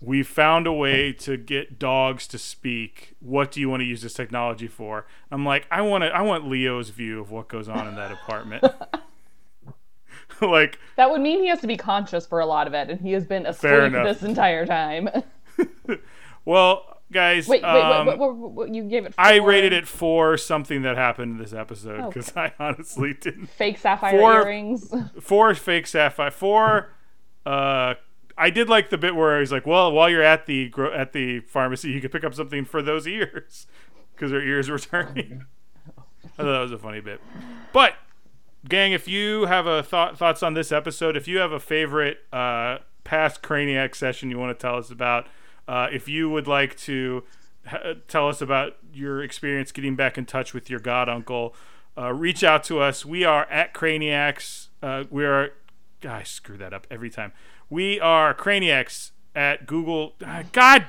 [0.00, 3.14] "We found a way to get dogs to speak.
[3.20, 6.08] What do you want to use this technology for?" I'm like, I want to.
[6.08, 8.64] I want Leo's view of what goes on in that apartment.
[10.40, 13.00] like, that would mean he has to be conscious for a lot of it, and
[13.00, 15.08] he has been asleep this entire time.
[16.44, 19.14] well, guys, wait, wait, um, wait, what, what, what, you gave it?
[19.18, 22.08] I rated it for something that happened in this episode Oh.
[22.08, 23.46] because I honestly didn't.
[23.46, 24.92] fake sapphire four- earrings.
[25.20, 26.30] Four fake sapphire.
[26.30, 26.94] Four.
[27.44, 27.94] Uh,
[28.40, 31.12] I did like the bit where he's like, "Well, while you're at the gro- at
[31.12, 33.66] the pharmacy, you could pick up something for those ears
[34.14, 35.44] because their ears were turning."
[36.24, 37.20] I thought that was a funny bit.
[37.72, 37.94] But
[38.68, 42.18] gang, if you have a thought thoughts on this episode, if you have a favorite
[42.32, 45.26] uh, past Craniac session you want to tell us about,
[45.68, 47.24] uh, if you would like to
[47.66, 51.54] ha- tell us about your experience getting back in touch with your god uncle,
[51.98, 53.04] uh, reach out to us.
[53.04, 54.68] We are at Craniacs.
[54.82, 55.50] Uh, we are.
[56.08, 57.32] I screw that up every time.
[57.70, 60.12] We are Craniacs at Google.
[60.26, 60.86] uh, God,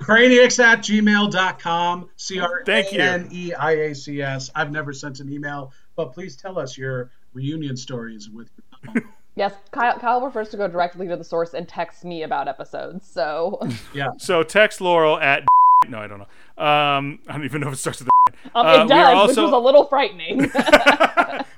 [0.00, 2.08] Craniacs at gmail.com.
[2.16, 3.00] C R Thank A you.
[3.02, 4.50] N E I A C S.
[4.54, 9.10] I've never sent an email, but please tell us your reunion stories with your uncle.
[9.34, 13.06] Yes, Kyle, Kyle prefers to go directly to the source and text me about episodes.
[13.06, 13.60] So
[13.92, 14.08] Yeah.
[14.18, 15.44] so text Laurel at.
[15.88, 16.62] No, I don't know.
[16.64, 18.08] Um, I don't even know if it starts with.
[18.54, 20.50] um, Uh, it we does, which was a little frightening.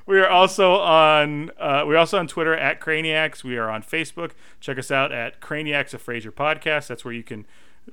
[0.07, 3.45] We are also on uh, we're also on Twitter at Craniacs.
[3.45, 4.31] We are on Facebook.
[4.59, 6.87] Check us out at Craniacs of Frasier Podcast.
[6.87, 7.45] That's where you can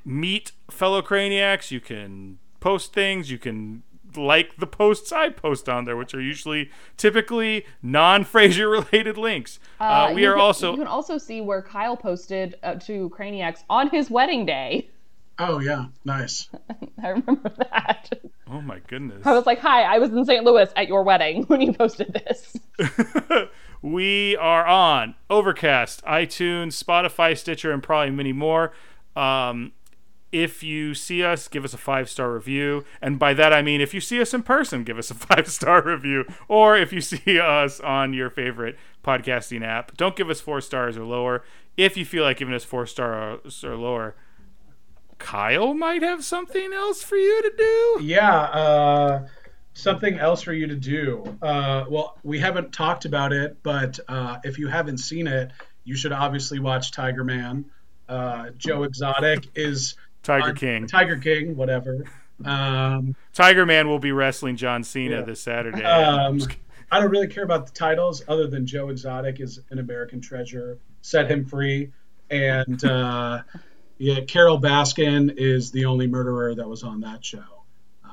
[0.06, 1.72] meet fellow Craniacs.
[1.72, 3.30] You can post things.
[3.30, 3.84] You can
[4.16, 9.60] like the posts I post on there, which are usually typically non Frasier related links.
[9.78, 13.66] Uh, we are can- also You can also see where Kyle posted uh, to Craniacs
[13.70, 14.88] on his wedding day.
[15.38, 15.86] Oh, yeah.
[16.06, 16.50] Nice.
[17.04, 18.10] I remember that.
[18.50, 19.26] oh my goodness.
[19.26, 20.44] I was like, "Hi, I was in St.
[20.44, 22.58] Louis at your wedding when you posted this."
[23.82, 28.72] we are on Overcast, iTunes, Spotify, Stitcher, and probably many more.
[29.16, 29.74] Um,
[30.32, 32.84] if you see us, give us a five star review.
[33.02, 35.48] And by that, I mean if you see us in person, give us a five
[35.50, 36.26] star review.
[36.48, 40.98] Or if you see us on your favorite podcasting app, don't give us four stars
[40.98, 41.44] or lower.
[41.78, 44.16] If you feel like giving us four stars or lower,
[45.18, 48.04] Kyle might have something else for you to do.
[48.04, 48.32] Yeah.
[48.42, 49.28] Uh,
[49.74, 51.38] something else for you to do.
[51.42, 55.52] Uh, well, we haven't talked about it, but uh, if you haven't seen it,
[55.84, 57.66] you should obviously watch Tiger Man.
[58.08, 60.88] Uh, Joe Exotic is Tiger on- King.
[60.88, 62.06] Tiger King, whatever.
[62.44, 65.22] Um, Tiger Man will be wrestling John Cena Yeah.
[65.22, 65.84] this Saturday.
[65.84, 66.42] Um,
[66.92, 70.78] I don't really care about the titles other than Joe Exotic is an American treasure.
[71.02, 71.92] Set him free.
[72.30, 73.44] And uh,
[73.98, 77.44] yeah, Carole Baskin is the only murderer that was on that show.
[78.04, 78.12] Um,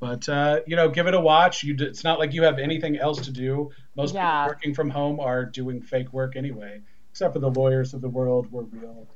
[0.00, 1.62] but uh, you know, give it a watch.
[1.62, 3.70] You, d- it's not like you have anything else to do.
[3.96, 4.42] Most Yeah.
[4.44, 6.80] people working from home are doing fake work anyway,
[7.10, 8.50] except for the lawyers of the world.
[8.50, 9.06] We're real.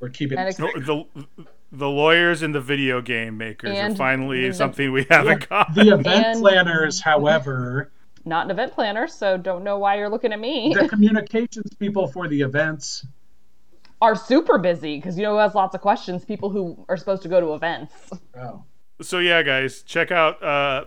[0.00, 0.38] We're keeping.
[0.38, 1.04] And it the,
[1.36, 5.40] the the lawyers and the video game makers are finally the- something we have in
[5.40, 5.74] common.
[5.74, 7.90] the event And- planners, however,
[8.24, 10.72] Not an event planner, so don't know why you're looking at me.
[10.78, 13.04] the communications people for the events.
[14.02, 16.24] Are super busy because you know who has lots of questions.
[16.24, 17.94] People who are supposed to go to events.
[18.38, 18.64] Oh.
[19.00, 20.84] So yeah, guys, check out uh,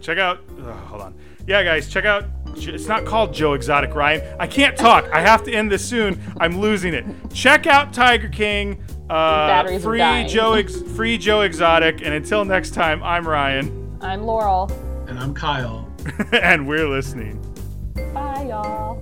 [0.00, 0.40] check out.
[0.58, 1.14] Uh, hold on.
[1.46, 2.24] Yeah, guys, check out.
[2.56, 4.36] It's not called Joe Exotic, Ryan.
[4.38, 5.04] I can't talk.
[5.12, 6.20] I have to end this soon.
[6.40, 7.04] I'm losing it.
[7.32, 8.82] Check out Tiger King.
[9.08, 10.24] Uh, Batteries are free.
[10.28, 12.02] Joe, Ex- free Joe Exotic.
[12.02, 14.70] And until next time, I'm Ryan, I'm Laurel.
[15.08, 15.88] And I'm Kyle.
[16.32, 17.40] and we're listening.
[18.14, 19.00] Bye, y'all.